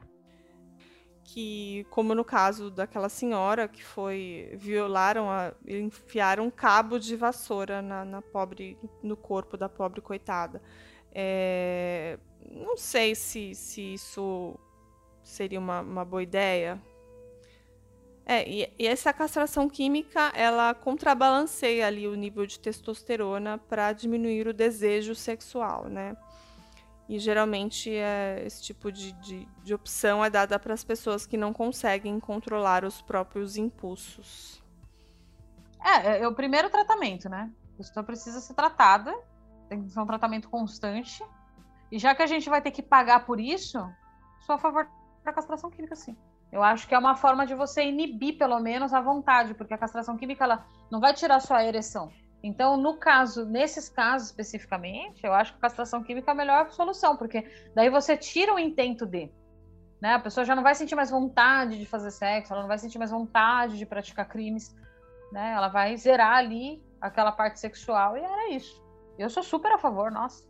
Que, 1.23 1.85
como 1.91 2.15
no 2.15 2.25
caso 2.25 2.71
daquela 2.71 3.09
senhora 3.09 3.67
que 3.67 3.85
foi. 3.85 4.55
violaram, 4.57 5.29
a, 5.29 5.53
enfiaram 5.67 6.45
um 6.45 6.51
cabo 6.51 6.97
de 6.97 7.15
vassoura 7.15 7.83
na, 7.83 8.03
na 8.03 8.23
pobre, 8.23 8.75
no 9.03 9.15
corpo 9.15 9.55
da 9.55 9.69
pobre 9.69 10.01
coitada. 10.01 10.63
É, 11.11 12.17
não 12.49 12.75
sei 12.75 13.13
se, 13.13 13.53
se 13.53 13.93
isso 13.93 14.59
seria 15.21 15.59
uma, 15.59 15.81
uma 15.81 16.03
boa 16.03 16.23
ideia. 16.23 16.81
É, 18.31 18.47
e, 18.47 18.71
e, 18.77 18.85
essa 18.85 19.11
castração 19.11 19.67
química, 19.67 20.31
ela 20.35 20.71
contrabalanceia 20.75 21.87
ali 21.87 22.07
o 22.07 22.13
nível 22.13 22.45
de 22.45 22.59
testosterona 22.59 23.57
para 23.57 23.91
diminuir 23.91 24.47
o 24.47 24.53
desejo 24.53 25.15
sexual, 25.15 25.85
né? 25.89 26.15
E 27.07 27.17
geralmente 27.17 27.91
é, 27.91 28.43
esse 28.45 28.61
tipo 28.61 28.91
de, 28.91 29.13
de, 29.13 29.47
de 29.63 29.73
opção 29.73 30.23
é 30.23 30.29
dada 30.29 30.59
para 30.59 30.75
as 30.75 30.83
pessoas 30.83 31.25
que 31.25 31.35
não 31.35 31.51
conseguem 31.51 32.19
controlar 32.19 32.85
os 32.85 33.01
próprios 33.01 33.57
impulsos. 33.57 34.63
É, 35.83 36.09
é, 36.09 36.21
é 36.21 36.27
o 36.27 36.35
primeiro 36.35 36.69
tratamento, 36.69 37.27
né? 37.27 37.51
A 37.73 37.77
pessoa 37.77 38.03
precisa 38.03 38.39
ser 38.39 38.53
tratada, 38.53 39.11
tem 39.67 39.81
que 39.81 39.89
ser 39.89 39.99
um 39.99 40.05
tratamento 40.05 40.51
constante. 40.51 41.25
E 41.91 41.97
já 41.97 42.13
que 42.13 42.21
a 42.21 42.27
gente 42.27 42.47
vai 42.47 42.61
ter 42.61 42.69
que 42.69 42.83
pagar 42.83 43.25
por 43.25 43.39
isso, 43.39 43.79
sou 44.41 44.53
a 44.53 44.59
favor 44.59 44.87
da 45.23 45.33
castração 45.33 45.71
química, 45.71 45.95
sim. 45.95 46.15
Eu 46.51 46.63
acho 46.63 46.87
que 46.87 46.95
é 46.95 46.97
uma 46.97 47.15
forma 47.15 47.45
de 47.45 47.53
você 47.53 47.83
inibir, 47.83 48.37
pelo 48.37 48.59
menos, 48.59 48.93
a 48.93 49.01
vontade, 49.01 49.53
porque 49.53 49.73
a 49.73 49.77
castração 49.77 50.17
química 50.17 50.43
ela 50.43 50.65
não 50.89 50.99
vai 50.99 51.13
tirar 51.13 51.39
sua 51.39 51.63
ereção. 51.63 52.11
Então, 52.41 52.77
no 52.77 52.97
caso, 52.97 53.45
nesses 53.45 53.89
casos 53.89 54.29
especificamente, 54.29 55.25
eu 55.25 55.33
acho 55.33 55.51
que 55.51 55.57
a 55.57 55.61
castração 55.61 56.01
química 56.01 56.31
é 56.31 56.33
a 56.33 56.35
melhor 56.35 56.71
solução, 56.71 57.17
porque 57.17 57.43
daí 57.75 57.89
você 57.89 58.17
tira 58.17 58.53
o 58.53 58.59
intento 58.59 59.05
de. 59.05 59.31
Né? 60.01 60.13
A 60.13 60.19
pessoa 60.19 60.45
já 60.45 60.55
não 60.55 60.63
vai 60.63 60.73
sentir 60.73 60.95
mais 60.95 61.11
vontade 61.11 61.77
de 61.77 61.85
fazer 61.85 62.11
sexo, 62.11 62.53
ela 62.53 62.61
não 62.61 62.69
vai 62.69 62.77
sentir 62.77 62.97
mais 62.97 63.11
vontade 63.11 63.77
de 63.77 63.85
praticar 63.85 64.27
crimes. 64.27 64.73
Né? 65.31 65.51
Ela 65.51 65.67
vai 65.67 65.95
zerar 65.97 66.37
ali 66.37 66.81
aquela 67.01 67.31
parte 67.31 67.59
sexual 67.59 68.17
e 68.17 68.21
era 68.21 68.49
isso. 68.49 68.81
Eu 69.17 69.29
sou 69.29 69.43
super 69.43 69.73
a 69.73 69.77
favor, 69.77 70.09
nossa. 70.09 70.47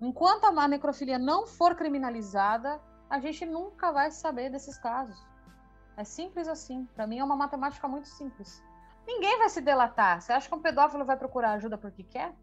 Enquanto 0.00 0.44
a 0.44 0.68
necrofilia 0.68 1.18
não 1.18 1.46
for 1.46 1.74
criminalizada, 1.74 2.80
a 3.08 3.18
gente 3.18 3.44
nunca 3.46 3.90
vai 3.92 4.10
saber 4.10 4.50
desses 4.50 4.78
casos. 4.78 5.18
É 5.96 6.04
simples 6.04 6.46
assim. 6.46 6.86
Para 6.94 7.06
mim 7.06 7.18
é 7.18 7.24
uma 7.24 7.36
matemática 7.36 7.88
muito 7.88 8.08
simples. 8.08 8.62
Ninguém 9.06 9.38
vai 9.38 9.48
se 9.48 9.60
delatar. 9.60 10.20
Você 10.20 10.32
acha 10.32 10.48
que 10.48 10.54
um 10.54 10.60
pedófilo 10.60 11.04
vai 11.04 11.16
procurar 11.16 11.52
ajuda 11.52 11.78
porque 11.78 12.02
quer? 12.02 12.34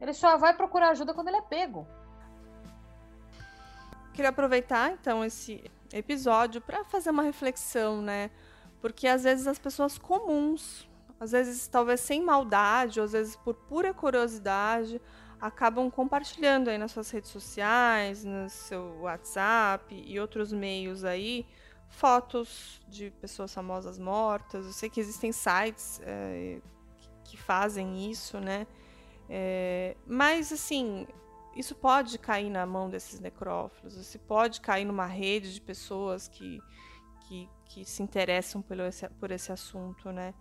Ele 0.00 0.12
só 0.12 0.36
vai 0.36 0.54
procurar 0.54 0.90
ajuda 0.90 1.14
quando 1.14 1.28
ele 1.28 1.36
é 1.36 1.42
pego. 1.42 1.86
Queria 4.12 4.30
aproveitar 4.30 4.92
então 4.92 5.24
esse 5.24 5.62
episódio 5.92 6.60
para 6.60 6.84
fazer 6.84 7.10
uma 7.10 7.22
reflexão, 7.22 8.00
né? 8.00 8.30
Porque 8.80 9.06
às 9.06 9.24
vezes 9.24 9.46
as 9.46 9.58
pessoas 9.58 9.98
comuns, 9.98 10.88
às 11.20 11.32
vezes 11.32 11.68
talvez 11.68 12.00
sem 12.00 12.22
maldade, 12.22 12.98
ou 12.98 13.04
às 13.04 13.12
vezes 13.12 13.36
por 13.36 13.54
pura 13.54 13.92
curiosidade, 13.92 15.00
acabam 15.40 15.90
compartilhando 15.90 16.70
aí 16.70 16.78
nas 16.78 16.92
suas 16.92 17.10
redes 17.10 17.30
sociais, 17.30 18.24
no 18.24 18.48
seu 18.48 19.00
WhatsApp 19.00 19.94
e 19.94 20.18
outros 20.18 20.52
meios 20.52 21.04
aí, 21.04 21.46
fotos 21.88 22.80
de 22.88 23.10
pessoas 23.20 23.52
famosas 23.52 23.98
mortas. 23.98 24.66
Eu 24.66 24.72
sei 24.72 24.88
que 24.88 25.00
existem 25.00 25.32
sites 25.32 26.00
é, 26.04 26.60
que 27.24 27.36
fazem 27.36 28.10
isso, 28.10 28.38
né? 28.40 28.66
É, 29.28 29.96
mas 30.06 30.52
assim, 30.52 31.06
isso 31.56 31.74
pode 31.74 32.18
cair 32.18 32.50
na 32.50 32.64
mão 32.64 32.88
desses 32.88 33.18
necrófilos, 33.18 33.96
isso 33.96 34.18
pode 34.20 34.60
cair 34.60 34.84
numa 34.84 35.06
rede 35.06 35.54
de 35.54 35.60
pessoas 35.60 36.28
que, 36.28 36.60
que, 37.26 37.48
que 37.64 37.84
se 37.84 38.02
interessam 38.02 38.62
por 38.62 38.78
esse, 38.78 39.08
por 39.08 39.30
esse 39.30 39.50
assunto, 39.50 40.12
né? 40.12 40.32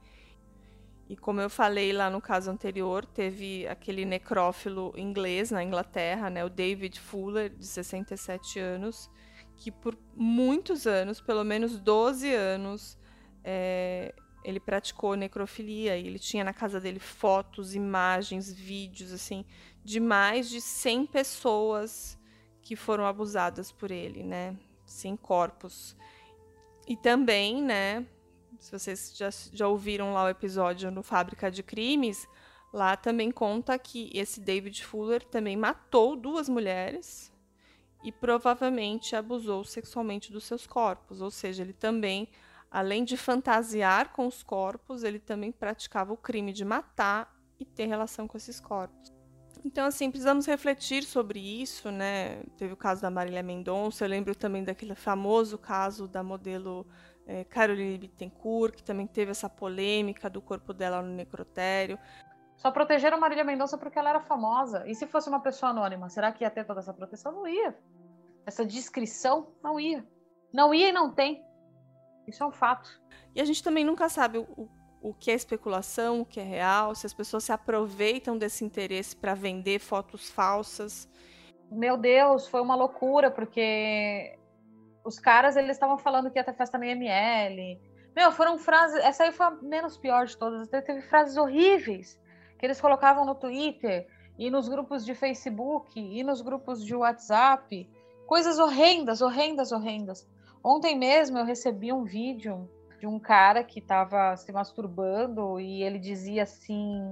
E 1.07 1.15
como 1.15 1.39
eu 1.39 1.49
falei 1.49 1.93
lá 1.93 2.09
no 2.09 2.19
caso 2.19 2.49
anterior, 2.49 3.05
teve 3.05 3.67
aquele 3.67 4.05
necrófilo 4.05 4.93
inglês 4.97 5.51
na 5.51 5.63
Inglaterra, 5.63 6.29
né, 6.29 6.43
o 6.43 6.49
David 6.49 6.99
Fuller, 6.99 7.49
de 7.49 7.65
67 7.65 8.59
anos, 8.59 9.09
que 9.55 9.71
por 9.71 9.97
muitos 10.15 10.87
anos, 10.87 11.21
pelo 11.21 11.43
menos 11.43 11.79
12 11.79 12.33
anos, 12.33 12.97
é, 13.43 14.15
ele 14.45 14.59
praticou 14.59 15.15
necrofilia. 15.15 15.97
E 15.97 16.07
ele 16.07 16.19
tinha 16.19 16.43
na 16.43 16.53
casa 16.53 16.79
dele 16.79 16.99
fotos, 16.99 17.75
imagens, 17.75 18.51
vídeos, 18.51 19.11
assim, 19.11 19.45
de 19.83 19.99
mais 19.99 20.49
de 20.49 20.61
100 20.61 21.07
pessoas 21.07 22.17
que 22.61 22.75
foram 22.75 23.05
abusadas 23.05 23.71
por 23.71 23.91
ele, 23.91 24.23
né? 24.23 24.55
100 24.85 25.17
corpos. 25.17 25.95
E 26.87 26.95
também, 26.95 27.61
né, 27.61 28.05
se 28.59 28.71
vocês 28.71 29.13
já, 29.15 29.29
já 29.53 29.67
ouviram 29.67 30.13
lá 30.13 30.25
o 30.25 30.29
episódio 30.29 30.91
no 30.91 31.03
Fábrica 31.03 31.49
de 31.49 31.63
Crimes, 31.63 32.27
lá 32.73 32.95
também 32.95 33.31
conta 33.31 33.77
que 33.79 34.09
esse 34.13 34.39
David 34.39 34.83
Fuller 34.85 35.23
também 35.23 35.55
matou 35.55 36.15
duas 36.15 36.49
mulheres 36.49 37.31
e 38.03 38.11
provavelmente 38.11 39.15
abusou 39.15 39.63
sexualmente 39.63 40.31
dos 40.31 40.43
seus 40.43 40.67
corpos. 40.67 41.21
Ou 41.21 41.31
seja, 41.31 41.63
ele 41.63 41.73
também, 41.73 42.29
além 42.69 43.03
de 43.03 43.17
fantasiar 43.17 44.11
com 44.13 44.27
os 44.27 44.43
corpos, 44.43 45.03
ele 45.03 45.19
também 45.19 45.51
praticava 45.51 46.13
o 46.13 46.17
crime 46.17 46.53
de 46.53 46.63
matar 46.63 47.35
e 47.59 47.65
ter 47.65 47.85
relação 47.85 48.27
com 48.27 48.37
esses 48.37 48.59
corpos. 48.59 49.15
Então, 49.65 49.87
assim, 49.87 50.11
precisamos 50.11 50.45
refletir 50.45 51.03
sobre 51.03 51.39
isso, 51.39 51.89
né? 51.89 52.43
Teve 52.55 52.73
o 52.73 52.77
caso 52.77 53.01
da 53.01 53.09
Marília 53.09 53.41
Mendonça, 53.41 54.05
eu 54.05 54.09
lembro 54.09 54.35
também 54.35 54.63
daquele 54.63 54.93
famoso 54.93 55.57
caso 55.57 56.07
da 56.07 56.21
modelo 56.21 56.85
é, 57.25 57.43
Caroline 57.43 57.97
Bittencourt, 57.97 58.75
que 58.75 58.83
também 58.83 59.07
teve 59.07 59.31
essa 59.31 59.49
polêmica 59.49 60.29
do 60.29 60.41
corpo 60.41 60.73
dela 60.73 61.01
no 61.01 61.13
necrotério. 61.13 61.97
Só 62.55 62.71
protegeram 62.71 63.19
Marília 63.19 63.43
Mendonça 63.43 63.77
porque 63.77 63.99
ela 63.99 64.09
era 64.09 64.21
famosa. 64.21 64.87
E 64.87 64.95
se 64.95 65.05
fosse 65.07 65.27
uma 65.27 65.39
pessoa 65.39 65.71
anônima, 65.71 66.09
será 66.09 66.31
que 66.31 66.43
ia 66.43 66.49
ter 66.49 66.65
toda 66.65 66.79
essa 66.79 66.93
proteção? 66.93 67.31
Não 67.31 67.47
ia. 67.47 67.77
Essa 68.45 68.65
descrição 68.65 69.51
não 69.63 69.79
ia. 69.79 70.05
Não 70.53 70.73
ia 70.73 70.89
e 70.89 70.93
não 70.93 71.11
tem. 71.11 71.43
Isso 72.27 72.43
é 72.43 72.47
um 72.47 72.51
fato. 72.51 72.89
E 73.35 73.41
a 73.41 73.45
gente 73.45 73.61
também 73.61 73.83
nunca 73.83 74.07
sabe 74.07 74.37
o, 74.37 74.69
o 75.01 75.13
que 75.13 75.29
é 75.29 75.33
especulação, 75.33 76.21
o 76.21 76.25
que 76.25 76.39
é 76.39 76.43
real, 76.43 76.95
se 76.95 77.05
as 77.05 77.13
pessoas 77.13 77.43
se 77.43 77.51
aproveitam 77.51 78.37
desse 78.37 78.63
interesse 78.63 79.15
para 79.15 79.33
vender 79.33 79.79
fotos 79.79 80.29
falsas. 80.29 81.09
Meu 81.69 81.97
Deus, 81.97 82.47
foi 82.47 82.61
uma 82.61 82.75
loucura, 82.75 83.29
porque 83.29 84.37
os 85.05 85.19
caras, 85.19 85.55
eles 85.55 85.71
estavam 85.71 85.99
falando 85.99 86.31
que 86.31 86.39
ia 86.39 86.43
ter 86.43 86.55
festa 86.55 86.79
no 86.79 86.83
IML. 86.83 87.79
Meu, 88.15 88.31
foram 88.31 88.57
frases. 88.57 88.97
Essa 89.03 89.25
aí 89.25 89.31
foi 89.31 89.45
a 89.45 89.51
menos 89.51 89.97
pior 89.97 90.25
de 90.25 90.35
todas. 90.35 90.67
Teve 90.67 91.01
frases 91.01 91.37
horríveis 91.37 92.19
que 92.57 92.65
eles 92.65 92.81
colocavam 92.81 93.23
no 93.23 93.35
Twitter 93.35 94.07
e 94.37 94.49
nos 94.49 94.67
grupos 94.67 95.05
de 95.05 95.13
Facebook 95.13 95.99
e 95.99 96.23
nos 96.23 96.41
grupos 96.41 96.83
de 96.83 96.95
WhatsApp. 96.95 97.87
Coisas 98.25 98.57
horrendas, 98.57 99.21
horrendas, 99.21 99.71
horrendas. 99.71 100.27
Ontem 100.63 100.97
mesmo 100.97 101.37
eu 101.37 101.45
recebi 101.45 101.93
um 101.93 102.03
vídeo 102.03 102.67
de 102.99 103.05
um 103.05 103.19
cara 103.19 103.63
que 103.63 103.77
estava 103.77 104.35
se 104.35 104.51
masturbando 104.51 105.59
e 105.59 105.83
ele 105.83 105.99
dizia 105.99 106.43
assim 106.43 107.11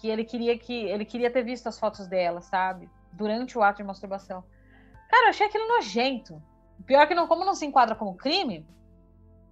que 0.00 0.08
ele 0.08 0.24
queria 0.24 0.58
que 0.58 0.74
ele 0.86 1.04
queria 1.04 1.30
ter 1.30 1.44
visto 1.44 1.68
as 1.68 1.78
fotos 1.78 2.08
dela, 2.08 2.40
sabe? 2.40 2.90
Durante 3.12 3.56
o 3.56 3.62
ato 3.62 3.76
de 3.76 3.84
masturbação. 3.84 4.42
Cara, 5.08 5.26
eu 5.26 5.30
achei 5.30 5.46
aquilo 5.46 5.68
nojento. 5.68 6.42
Pior 6.84 7.06
que 7.06 7.14
não, 7.14 7.26
como 7.26 7.44
não 7.44 7.54
se 7.54 7.64
enquadra 7.64 7.94
como 7.94 8.16
crime, 8.16 8.66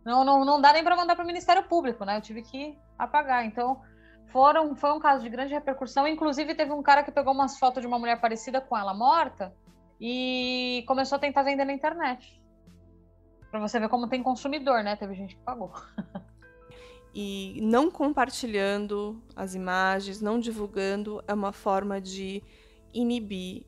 não, 0.04 0.24
não, 0.24 0.44
não 0.44 0.60
dá 0.60 0.72
nem 0.72 0.84
para 0.84 0.96
mandar 0.96 1.14
para 1.16 1.24
o 1.24 1.26
Ministério 1.26 1.62
Público, 1.64 2.04
né? 2.04 2.18
Eu 2.18 2.20
tive 2.20 2.42
que 2.42 2.78
apagar. 2.98 3.44
Então, 3.46 3.80
foram, 4.26 4.74
foi 4.76 4.92
um 4.92 5.00
caso 5.00 5.22
de 5.22 5.30
grande 5.30 5.54
repercussão. 5.54 6.06
Inclusive, 6.06 6.54
teve 6.54 6.72
um 6.72 6.82
cara 6.82 7.02
que 7.02 7.10
pegou 7.10 7.32
umas 7.32 7.58
fotos 7.58 7.80
de 7.80 7.87
uma 7.87 7.98
mulher 7.98 8.20
parecida 8.20 8.60
com 8.60 8.76
ela 8.76 8.92
morta 8.92 9.54
e 10.00 10.84
começou 10.87 11.16
a 11.16 11.18
tentar 11.20 11.42
vender 11.42 11.64
na 11.64 11.72
internet. 11.72 12.42
Para 13.50 13.60
você 13.60 13.78
ver 13.78 13.88
como 13.88 14.08
tem 14.08 14.22
consumidor, 14.22 14.82
né? 14.82 14.96
Teve 14.96 15.14
gente 15.14 15.37
que 15.37 15.42
pagou. 15.42 15.72
e 17.14 17.60
não 17.62 17.90
compartilhando 17.90 19.22
as 19.37 19.54
imagens, 19.54 20.20
não 20.20 20.38
divulgando, 20.38 21.22
é 21.26 21.32
uma 21.32 21.52
forma 21.52 22.00
de 22.00 22.42
inibir 22.92 23.64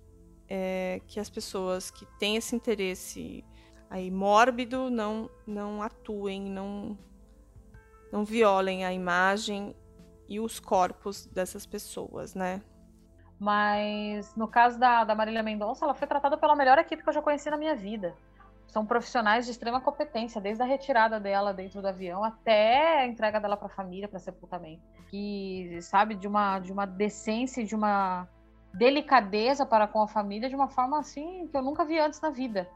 é, 0.49 1.01
que 1.07 1.19
as 1.19 1.29
pessoas 1.29 1.91
que 1.91 2.07
têm 2.19 2.37
esse 2.37 2.55
interesse 2.55 3.45
aí 3.91 4.11
mórbido 4.11 4.91
não, 4.91 5.31
não 5.47 5.83
atuem, 5.83 6.43
não, 6.43 6.99
não 8.13 8.25
violem 8.25 8.85
a 8.85 8.93
imagem 8.93 9.75
e 10.29 10.41
os 10.41 10.59
corpos 10.59 11.27
dessas 11.27 11.67
pessoas, 11.67 12.35
né? 12.35 12.63
Mas 13.39 14.35
no 14.35 14.49
caso 14.49 14.79
da, 14.79 15.05
da 15.05 15.15
Marília 15.15 15.43
Mendonça, 15.43 15.85
ela 15.85 15.95
foi 15.95 16.07
tratada 16.07 16.37
pela 16.37 16.57
melhor 16.57 16.79
equipe 16.79 17.03
que 17.03 17.09
eu 17.09 17.13
já 17.13 17.23
conheci 17.23 17.51
na 17.51 17.57
minha 17.57 17.77
vida. 17.77 18.15
São 18.67 18.85
profissionais 18.85 19.45
de 19.45 19.53
extrema 19.53 19.81
competência, 19.81 20.41
desde 20.41 20.63
a 20.63 20.67
retirada 20.67 21.21
dela 21.21 21.55
dentro 21.55 21.81
do 21.81 21.87
avião 21.87 22.25
até 22.25 23.01
a 23.01 23.07
entrega 23.07 23.39
dela 23.39 23.57
para 23.57 23.67
a 23.67 23.71
família, 23.71 24.09
para 24.09 24.19
sepultamento. 24.19 24.83
Que, 25.09 25.79
sabe, 25.83 26.15
de 26.15 26.27
uma, 26.27 26.59
de 26.59 26.73
uma 26.73 26.85
decência, 26.87 27.65
de 27.65 27.75
uma 27.75 28.29
delicadeza 28.77 29.65
para 29.65 29.89
com 29.89 30.03
a 30.03 30.09
família 30.09 30.49
de 30.49 30.55
uma 30.55 30.69
forma 30.69 30.99
assim 30.99 31.49
que 31.49 31.57
eu 31.57 31.63
nunca 31.63 31.85
vi 31.85 31.99
antes 31.99 32.21
na 32.21 32.31
vida, 32.31 32.69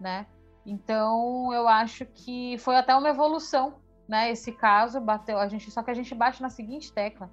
né? 0.00 0.26
Então, 0.64 1.52
eu 1.52 1.68
acho 1.68 2.04
que 2.04 2.58
foi 2.58 2.76
até 2.76 2.94
uma 2.96 3.08
evolução, 3.08 3.74
né? 4.08 4.30
Esse 4.30 4.50
caso 4.50 5.00
bateu 5.00 5.38
a 5.38 5.46
gente, 5.46 5.70
só 5.70 5.82
que 5.82 5.90
a 5.90 5.94
gente 5.94 6.12
bate 6.14 6.42
na 6.42 6.50
seguinte 6.50 6.92
tecla: 6.92 7.30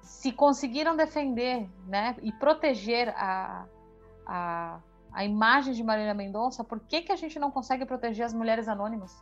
se 0.00 0.32
conseguiram 0.32 0.96
defender, 0.96 1.68
né, 1.86 2.16
e 2.20 2.32
proteger 2.32 3.10
a, 3.16 3.64
a, 4.26 4.80
a 5.12 5.24
imagem 5.24 5.72
de 5.72 5.84
Marília 5.84 6.14
Mendonça, 6.14 6.64
por 6.64 6.80
que 6.80 7.02
que 7.02 7.12
a 7.12 7.16
gente 7.16 7.38
não 7.38 7.52
consegue 7.52 7.86
proteger 7.86 8.26
as 8.26 8.34
mulheres 8.34 8.66
anônimas? 8.66 9.16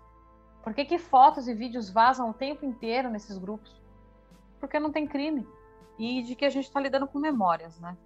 Por 0.63 0.73
que 0.73 0.87
que 0.87 0.99
fotos 0.99 1.47
e 1.47 1.53
vídeos 1.53 1.91
vazam 1.91 2.31
o 2.31 2.35
tempo 2.35 2.65
inteiro 2.65 3.11
nesses 3.11 3.37
grupos? 3.37 3.79
Porque 4.59 4.81
não 4.81 4.91
tem 4.91 5.07
crime 5.07 5.47
e 5.99 6.23
de 6.23 6.35
que 6.35 6.45
a 6.45 6.51
gente 6.51 6.65
está 6.65 6.81
lidando 6.81 7.07
com 7.07 7.19
memórias, 7.19 7.79
né? 7.81 7.97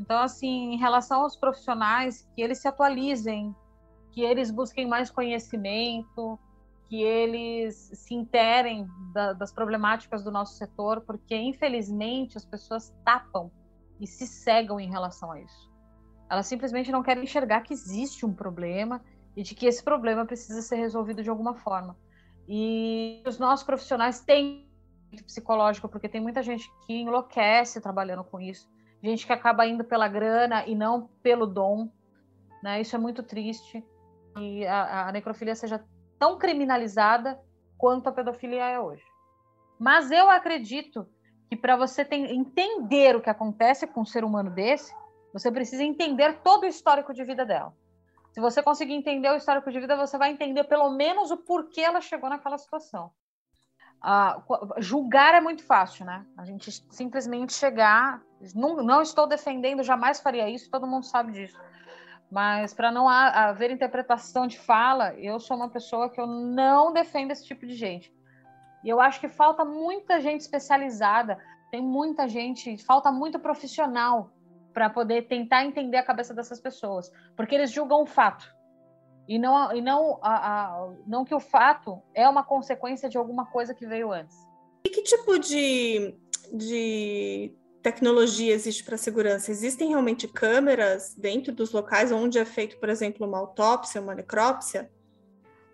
Então, 0.00 0.20
assim, 0.20 0.72
em 0.72 0.76
relação 0.76 1.22
aos 1.22 1.36
profissionais, 1.36 2.28
que 2.34 2.42
eles 2.42 2.58
se 2.58 2.68
atualizem, 2.68 3.54
que 4.10 4.22
eles 4.22 4.50
busquem 4.50 4.86
mais 4.86 5.10
conhecimento, 5.10 6.38
que 6.88 7.02
eles 7.02 7.90
se 7.94 8.14
interem 8.14 8.86
da, 9.12 9.32
das 9.32 9.52
problemáticas 9.52 10.22
do 10.22 10.30
nosso 10.30 10.56
setor, 10.56 11.00
porque 11.00 11.34
infelizmente 11.34 12.36
as 12.36 12.44
pessoas 12.44 12.92
tapam 13.04 13.50
e 13.98 14.06
se 14.06 14.26
cegam 14.26 14.78
em 14.78 14.90
relação 14.90 15.32
a 15.32 15.40
isso. 15.40 15.72
Elas 16.28 16.46
simplesmente 16.46 16.92
não 16.92 17.02
querem 17.02 17.22
enxergar 17.22 17.62
que 17.62 17.72
existe 17.72 18.26
um 18.26 18.34
problema 18.34 19.02
e 19.36 19.42
de 19.42 19.54
que 19.54 19.66
esse 19.66 19.82
problema 19.82 20.26
precisa 20.26 20.60
ser 20.60 20.76
resolvido 20.76 21.22
de 21.22 21.30
alguma 21.30 21.54
forma. 21.54 21.96
E 22.48 23.22
os 23.26 23.38
nossos 23.38 23.64
profissionais 23.64 24.20
têm 24.20 24.68
psicológico, 25.20 25.88
porque 25.88 26.08
tem 26.08 26.20
muita 26.20 26.42
gente 26.42 26.70
que 26.86 26.94
enlouquece 26.94 27.80
trabalhando 27.80 28.24
com 28.24 28.40
isso, 28.40 28.70
gente 29.02 29.26
que 29.26 29.32
acaba 29.32 29.66
indo 29.66 29.84
pela 29.84 30.08
grana 30.08 30.64
e 30.66 30.74
não 30.74 31.08
pelo 31.22 31.46
dom, 31.46 31.90
né? 32.62 32.80
Isso 32.80 32.94
é 32.94 32.98
muito 32.98 33.22
triste. 33.22 33.84
E 34.38 34.64
a, 34.64 35.08
a 35.08 35.12
necrofilia 35.12 35.54
seja 35.54 35.84
tão 36.18 36.38
criminalizada 36.38 37.38
quanto 37.76 38.08
a 38.08 38.12
pedofilia 38.12 38.64
é 38.64 38.80
hoje. 38.80 39.04
Mas 39.78 40.10
eu 40.10 40.30
acredito 40.30 41.06
que 41.50 41.56
para 41.56 41.76
você 41.76 42.06
entender 42.10 43.16
o 43.16 43.20
que 43.20 43.28
acontece 43.28 43.86
com 43.86 44.02
um 44.02 44.06
ser 44.06 44.24
humano 44.24 44.48
desse, 44.48 44.94
você 45.32 45.50
precisa 45.50 45.82
entender 45.82 46.38
todo 46.42 46.62
o 46.62 46.66
histórico 46.66 47.12
de 47.12 47.24
vida 47.24 47.44
dela. 47.44 47.74
Se 48.32 48.40
você 48.40 48.62
conseguir 48.62 48.94
entender 48.94 49.28
o 49.30 49.36
histórico 49.36 49.70
de 49.70 49.80
vida, 49.80 49.96
você 49.96 50.16
vai 50.16 50.30
entender 50.30 50.64
pelo 50.64 50.90
menos 50.90 51.30
o 51.30 51.36
porquê 51.36 51.82
ela 51.82 52.00
chegou 52.00 52.30
naquela 52.30 52.56
situação. 52.56 53.10
Uh, 54.04 54.80
julgar 54.80 55.34
é 55.34 55.40
muito 55.40 55.64
fácil, 55.64 56.04
né? 56.04 56.26
A 56.36 56.44
gente 56.44 56.70
simplesmente 56.90 57.52
chegar. 57.52 58.20
Não, 58.54 58.76
não 58.76 59.00
estou 59.00 59.26
defendendo, 59.26 59.82
jamais 59.82 60.20
faria 60.20 60.48
isso, 60.50 60.70
todo 60.70 60.86
mundo 60.86 61.06
sabe 61.06 61.32
disso. 61.32 61.58
Mas 62.28 62.72
para 62.74 62.90
não 62.90 63.08
haver 63.08 63.70
interpretação 63.70 64.46
de 64.46 64.58
fala, 64.58 65.14
eu 65.14 65.38
sou 65.38 65.56
uma 65.56 65.68
pessoa 65.68 66.08
que 66.10 66.20
eu 66.20 66.26
não 66.26 66.92
defendo 66.92 67.30
esse 67.30 67.44
tipo 67.44 67.66
de 67.66 67.74
gente. 67.74 68.12
E 68.82 68.88
eu 68.88 69.00
acho 69.00 69.20
que 69.20 69.28
falta 69.28 69.64
muita 69.64 70.20
gente 70.20 70.40
especializada, 70.40 71.38
tem 71.70 71.80
muita 71.80 72.26
gente, 72.26 72.76
falta 72.84 73.12
muito 73.12 73.38
profissional 73.38 74.32
para 74.72 74.90
poder 74.90 75.28
tentar 75.28 75.64
entender 75.64 75.98
a 75.98 76.02
cabeça 76.02 76.34
dessas 76.34 76.58
pessoas, 76.58 77.12
porque 77.36 77.54
eles 77.54 77.70
julgam 77.70 78.02
o 78.02 78.06
fato. 78.06 78.50
E 79.28 79.38
não, 79.38 79.74
e 79.74 79.80
não, 79.80 80.18
a, 80.20 80.66
a, 80.66 80.92
não 81.06 81.24
que 81.24 81.34
o 81.34 81.40
fato 81.40 82.02
é 82.14 82.28
uma 82.28 82.42
consequência 82.42 83.08
de 83.08 83.16
alguma 83.16 83.46
coisa 83.46 83.74
que 83.74 83.86
veio 83.86 84.12
antes. 84.12 84.36
E 84.84 84.90
que 84.90 85.02
tipo 85.02 85.38
de, 85.38 86.14
de 86.52 87.54
tecnologia 87.82 88.52
existe 88.52 88.82
para 88.84 88.96
segurança? 88.96 89.50
Existem 89.50 89.88
realmente 89.88 90.26
câmeras 90.26 91.14
dentro 91.14 91.52
dos 91.52 91.72
locais 91.72 92.10
onde 92.10 92.38
é 92.38 92.44
feito, 92.44 92.78
por 92.78 92.88
exemplo, 92.88 93.26
uma 93.26 93.38
autópsia, 93.38 94.00
uma 94.00 94.14
necrópsia? 94.14 94.90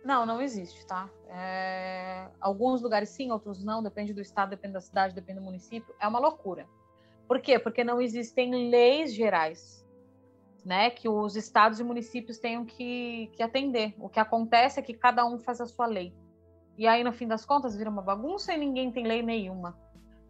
Não, 0.05 0.25
não 0.25 0.41
existe, 0.41 0.87
tá? 0.87 1.09
É... 1.29 2.29
Alguns 2.41 2.83
lugares 2.83 3.09
sim, 3.09 3.31
outros 3.31 3.65
não, 3.65 3.83
depende 3.83 4.13
do 4.13 4.21
estado, 4.21 4.51
depende 4.51 4.75
da 4.75 4.81
cidade, 4.81 5.15
depende 5.15 5.41
do 5.41 5.45
município. 5.45 5.95
É 6.01 6.07
uma 6.07 6.19
loucura. 6.19 6.67
Por 7.27 7.41
quê? 7.41 7.59
Porque 7.59 7.83
não 7.83 8.01
existem 8.01 8.71
leis 8.71 9.15
gerais 9.15 9.87
né, 10.65 10.91
que 10.91 11.09
os 11.09 11.37
estados 11.37 11.81
e 11.81 11.85
municípios 11.85 12.39
tenham 12.39 12.65
que, 12.65 13.31
que 13.35 13.43
atender. 13.43 13.95
O 13.99 14.09
que 14.09 14.21
acontece 14.21 14.79
é 14.79 14.83
que 14.83 14.95
cada 14.95 15.25
um 15.25 15.39
faz 15.39 15.61
a 15.61 15.67
sua 15.67 15.87
lei. 15.87 16.15
E 16.77 16.87
aí, 16.87 17.03
no 17.03 17.13
fim 17.13 17.27
das 17.27 17.45
contas, 17.45 17.77
vira 17.77 17.91
uma 17.91 18.03
bagunça 18.03 18.53
e 18.53 18.59
ninguém 18.59 18.93
tem 18.93 19.07
lei 19.07 19.23
nenhuma. 19.23 19.77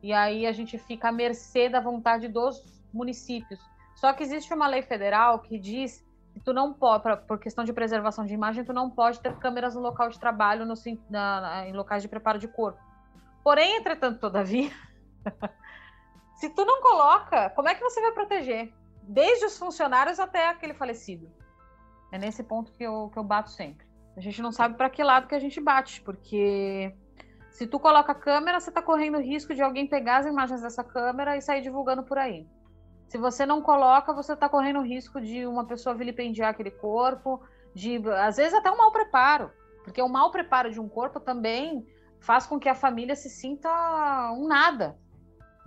E 0.02 0.12
aí 0.12 0.46
a 0.46 0.52
gente 0.52 0.78
fica 0.78 1.08
à 1.08 1.12
mercê 1.12 1.68
da 1.68 1.80
vontade 1.80 2.28
dos 2.28 2.62
municípios. 2.92 3.60
Só 3.94 4.12
que 4.12 4.22
existe 4.22 4.52
uma 4.54 4.68
lei 4.68 4.82
federal 4.82 5.40
que 5.40 5.58
diz 5.58 6.06
que 6.32 6.40
tu 6.40 6.52
não 6.52 6.72
pode, 6.72 7.02
pra, 7.02 7.16
por 7.16 7.38
questão 7.38 7.64
de 7.64 7.72
preservação 7.72 8.24
de 8.24 8.32
imagem, 8.32 8.64
tu 8.64 8.72
não 8.72 8.88
pode 8.88 9.20
ter 9.20 9.36
câmeras 9.38 9.74
no 9.74 9.80
local 9.80 10.08
de 10.08 10.18
trabalho, 10.20 10.64
no, 10.64 10.74
na, 11.10 11.40
na, 11.40 11.68
em 11.68 11.72
locais 11.72 12.02
de 12.02 12.08
preparo 12.08 12.38
de 12.38 12.46
corpo. 12.46 12.80
Porém, 13.42 13.76
entretanto, 13.76 14.20
todavia, 14.20 14.70
se 16.36 16.48
tu 16.50 16.64
não 16.64 16.80
coloca, 16.80 17.50
como 17.50 17.68
é 17.68 17.74
que 17.74 17.82
você 17.82 18.00
vai 18.00 18.12
proteger? 18.12 18.72
Desde 19.08 19.46
os 19.46 19.58
funcionários 19.58 20.20
até 20.20 20.48
aquele 20.48 20.74
falecido. 20.74 21.28
É 22.12 22.18
nesse 22.18 22.44
ponto 22.44 22.70
que 22.72 22.84
eu, 22.84 23.08
que 23.10 23.18
eu 23.18 23.24
bato 23.24 23.50
sempre. 23.50 23.86
A 24.16 24.20
gente 24.20 24.42
não 24.42 24.52
sabe 24.52 24.76
para 24.76 24.90
que 24.90 25.02
lado 25.02 25.26
que 25.26 25.34
a 25.34 25.38
gente 25.38 25.60
bate, 25.60 26.02
porque 26.02 26.94
se 27.50 27.66
tu 27.66 27.80
coloca 27.80 28.12
a 28.12 28.14
câmera, 28.14 28.60
você 28.60 28.70
está 28.70 28.82
correndo 28.82 29.18
risco 29.18 29.54
de 29.54 29.62
alguém 29.62 29.86
pegar 29.86 30.18
as 30.18 30.26
imagens 30.26 30.60
dessa 30.60 30.84
câmera 30.84 31.36
e 31.36 31.40
sair 31.40 31.62
divulgando 31.62 32.02
por 32.02 32.18
aí. 32.18 32.46
Se 33.08 33.16
você 33.16 33.46
não 33.46 33.62
coloca, 33.62 34.12
você 34.12 34.34
está 34.34 34.48
correndo 34.48 34.82
risco 34.82 35.20
de 35.20 35.46
uma 35.46 35.66
pessoa 35.66 35.94
vilipendiar 35.94 36.50
aquele 36.50 36.70
corpo, 36.70 37.40
de 37.74 38.02
às 38.10 38.36
vezes 38.36 38.52
até 38.52 38.70
um 38.70 38.76
mau 38.76 38.92
preparo, 38.92 39.50
porque 39.82 40.02
o 40.02 40.08
mau 40.08 40.30
preparo 40.30 40.70
de 40.70 40.78
um 40.78 40.88
corpo 40.88 41.18
também 41.18 41.86
faz 42.20 42.46
com 42.46 42.58
que 42.58 42.68
a 42.68 42.74
família 42.74 43.16
se 43.16 43.30
sinta 43.30 43.70
um 44.32 44.46
nada, 44.46 44.98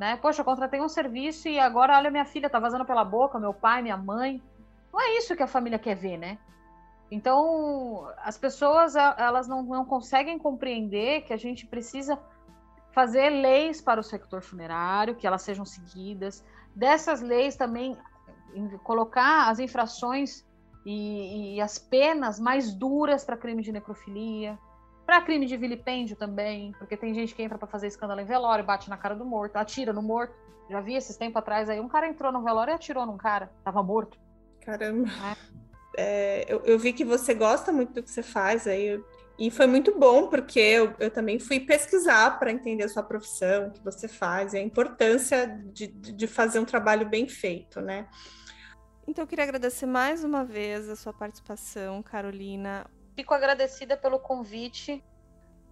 né? 0.01 0.17
Poxa, 0.17 0.41
eu 0.41 0.45
contratei 0.45 0.81
um 0.81 0.89
serviço 0.89 1.47
e 1.47 1.59
agora, 1.59 1.95
olha, 1.95 2.09
minha 2.09 2.25
filha 2.25 2.49
tá 2.49 2.57
vazando 2.57 2.83
pela 2.83 3.05
boca, 3.05 3.37
meu 3.37 3.53
pai, 3.53 3.83
minha 3.83 3.95
mãe. 3.95 4.41
Não 4.91 4.99
é 4.99 5.15
isso 5.15 5.35
que 5.35 5.43
a 5.43 5.47
família 5.47 5.77
quer 5.77 5.93
ver, 5.93 6.17
né? 6.17 6.39
Então, 7.11 8.11
as 8.17 8.35
pessoas, 8.35 8.95
elas 8.95 9.47
não, 9.47 9.61
não 9.61 9.85
conseguem 9.85 10.39
compreender 10.39 11.21
que 11.21 11.31
a 11.31 11.37
gente 11.37 11.67
precisa 11.67 12.17
fazer 12.91 13.29
leis 13.29 13.79
para 13.79 13.99
o 13.99 14.03
sector 14.03 14.41
funerário, 14.41 15.13
que 15.15 15.27
elas 15.27 15.43
sejam 15.43 15.65
seguidas. 15.65 16.43
Dessas 16.75 17.21
leis 17.21 17.55
também, 17.55 17.95
colocar 18.83 19.49
as 19.49 19.59
infrações 19.59 20.43
e, 20.83 21.57
e 21.57 21.61
as 21.61 21.77
penas 21.77 22.39
mais 22.39 22.73
duras 22.73 23.23
para 23.23 23.37
crime 23.37 23.61
de 23.61 23.71
necrofilia, 23.71 24.57
para 25.11 25.19
crime 25.19 25.45
de 25.45 25.57
vilipêndio 25.57 26.15
também, 26.15 26.71
porque 26.79 26.95
tem 26.95 27.13
gente 27.13 27.35
que 27.35 27.43
entra 27.43 27.57
para 27.57 27.67
fazer 27.67 27.87
escândalo 27.87 28.21
em 28.21 28.25
velório, 28.25 28.63
bate 28.63 28.89
na 28.89 28.95
cara 28.95 29.13
do 29.13 29.25
morto, 29.25 29.57
atira 29.57 29.91
no 29.91 30.01
morto. 30.01 30.33
Já 30.69 30.79
vi 30.79 30.95
esses 30.95 31.17
tempos 31.17 31.35
atrás 31.35 31.69
aí, 31.69 31.81
um 31.81 31.89
cara 31.89 32.07
entrou 32.07 32.31
no 32.31 32.41
velório 32.41 32.71
e 32.71 32.75
atirou 32.75 33.05
num 33.05 33.17
cara, 33.17 33.51
tava 33.61 33.83
morto. 33.83 34.17
Caramba. 34.61 35.09
É. 35.09 35.61
É, 35.97 36.45
eu, 36.47 36.61
eu, 36.63 36.79
vi 36.79 36.93
que 36.93 37.03
você 37.03 37.33
gosta 37.33 37.73
muito 37.73 37.91
do 37.91 38.01
que 38.01 38.09
você 38.09 38.23
faz 38.23 38.65
aí. 38.65 39.03
E 39.37 39.51
foi 39.51 39.67
muito 39.67 39.99
bom, 39.99 40.27
porque 40.27 40.61
eu, 40.61 40.95
eu 40.97 41.11
também 41.11 41.39
fui 41.39 41.59
pesquisar 41.59 42.39
para 42.39 42.49
entender 42.49 42.85
a 42.85 42.89
sua 42.89 43.03
profissão, 43.03 43.67
o 43.67 43.71
que 43.71 43.83
você 43.83 44.07
faz, 44.07 44.53
e 44.53 44.59
a 44.59 44.61
importância 44.61 45.45
de, 45.73 45.87
de 45.87 46.25
fazer 46.25 46.59
um 46.59 46.65
trabalho 46.65 47.09
bem 47.09 47.27
feito, 47.27 47.81
né? 47.81 48.07
Então, 49.05 49.25
eu 49.25 49.27
queria 49.27 49.43
agradecer 49.43 49.85
mais 49.85 50.23
uma 50.23 50.45
vez 50.45 50.87
a 50.87 50.95
sua 50.95 51.11
participação, 51.11 52.01
Carolina. 52.01 52.89
Fico 53.21 53.35
agradecida 53.35 53.95
pelo 53.95 54.17
convite. 54.17 55.03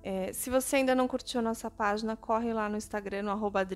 É, 0.03 0.31
se 0.31 0.51
você 0.51 0.75
ainda 0.75 0.93
não 0.93 1.07
curtiu 1.07 1.41
nossa 1.41 1.71
página, 1.71 2.15
corre 2.15 2.53
lá 2.53 2.69
no 2.69 2.77
Instagram, 2.77 3.23
no 3.23 3.31
arroba. 3.31 3.67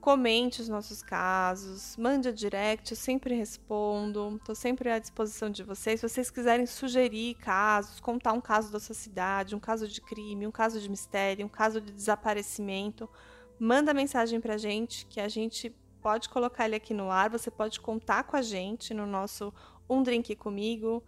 Comente 0.00 0.62
os 0.62 0.68
nossos 0.68 1.02
casos, 1.02 1.96
mande 1.96 2.28
a 2.28 2.32
direct, 2.32 2.92
eu 2.92 2.96
sempre 2.96 3.34
respondo. 3.34 4.36
Estou 4.36 4.54
sempre 4.54 4.92
à 4.92 5.00
disposição 5.00 5.50
de 5.50 5.64
vocês. 5.64 5.98
Se 5.98 6.08
vocês 6.08 6.30
quiserem 6.30 6.66
sugerir 6.66 7.34
casos, 7.34 7.98
contar 7.98 8.32
um 8.32 8.40
caso 8.40 8.70
da 8.70 8.78
sua 8.78 8.94
cidade, 8.94 9.56
um 9.56 9.60
caso 9.60 9.88
de 9.88 10.00
crime, 10.00 10.46
um 10.46 10.52
caso 10.52 10.80
de 10.80 10.88
mistério, 10.88 11.44
um 11.44 11.48
caso 11.48 11.80
de 11.80 11.90
desaparecimento, 11.90 13.10
manda 13.58 13.92
mensagem 13.92 14.40
para 14.40 14.54
a 14.54 14.58
gente 14.58 15.04
que 15.04 15.18
a 15.20 15.28
gente 15.28 15.74
pode 16.00 16.28
colocar 16.28 16.66
ele 16.66 16.76
aqui 16.76 16.94
no 16.94 17.10
ar, 17.10 17.28
você 17.28 17.50
pode 17.50 17.80
contar 17.80 18.22
com 18.22 18.36
a 18.36 18.42
gente 18.42 18.94
no 18.94 19.04
nosso 19.04 19.52
Um 19.88 20.00
Drink 20.04 20.36
Comigo. 20.36 21.02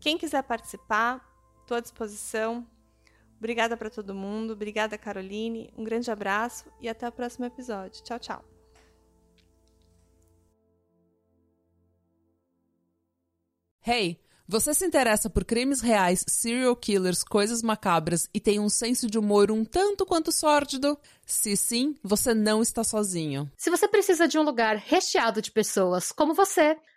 Quem 0.00 0.16
quiser 0.18 0.42
participar, 0.42 1.26
estou 1.62 1.76
à 1.76 1.80
disposição. 1.80 2.66
Obrigada 3.38 3.76
para 3.76 3.90
todo 3.90 4.14
mundo, 4.14 4.52
obrigada 4.52 4.96
Caroline, 4.96 5.72
um 5.76 5.84
grande 5.84 6.10
abraço 6.10 6.70
e 6.80 6.88
até 6.88 7.08
o 7.08 7.12
próximo 7.12 7.44
episódio. 7.44 8.02
Tchau, 8.02 8.18
tchau. 8.18 8.44
Hey, 13.88 14.18
você 14.48 14.72
se 14.72 14.86
interessa 14.86 15.28
por 15.28 15.44
crimes 15.44 15.80
reais, 15.80 16.24
serial 16.28 16.76
killers, 16.76 17.24
coisas 17.24 17.62
macabras 17.62 18.28
e 18.32 18.40
tem 18.40 18.60
um 18.60 18.68
senso 18.68 19.08
de 19.08 19.18
humor 19.18 19.50
um 19.50 19.64
tanto 19.64 20.06
quanto 20.06 20.30
sórdido? 20.30 20.96
Se 21.24 21.56
sim, 21.56 21.96
você 22.02 22.32
não 22.32 22.62
está 22.62 22.84
sozinho. 22.84 23.50
Se 23.56 23.70
você 23.70 23.88
precisa 23.88 24.28
de 24.28 24.38
um 24.38 24.42
lugar 24.42 24.76
recheado 24.76 25.42
de 25.42 25.50
pessoas 25.50 26.12
como 26.12 26.32
você, 26.32 26.76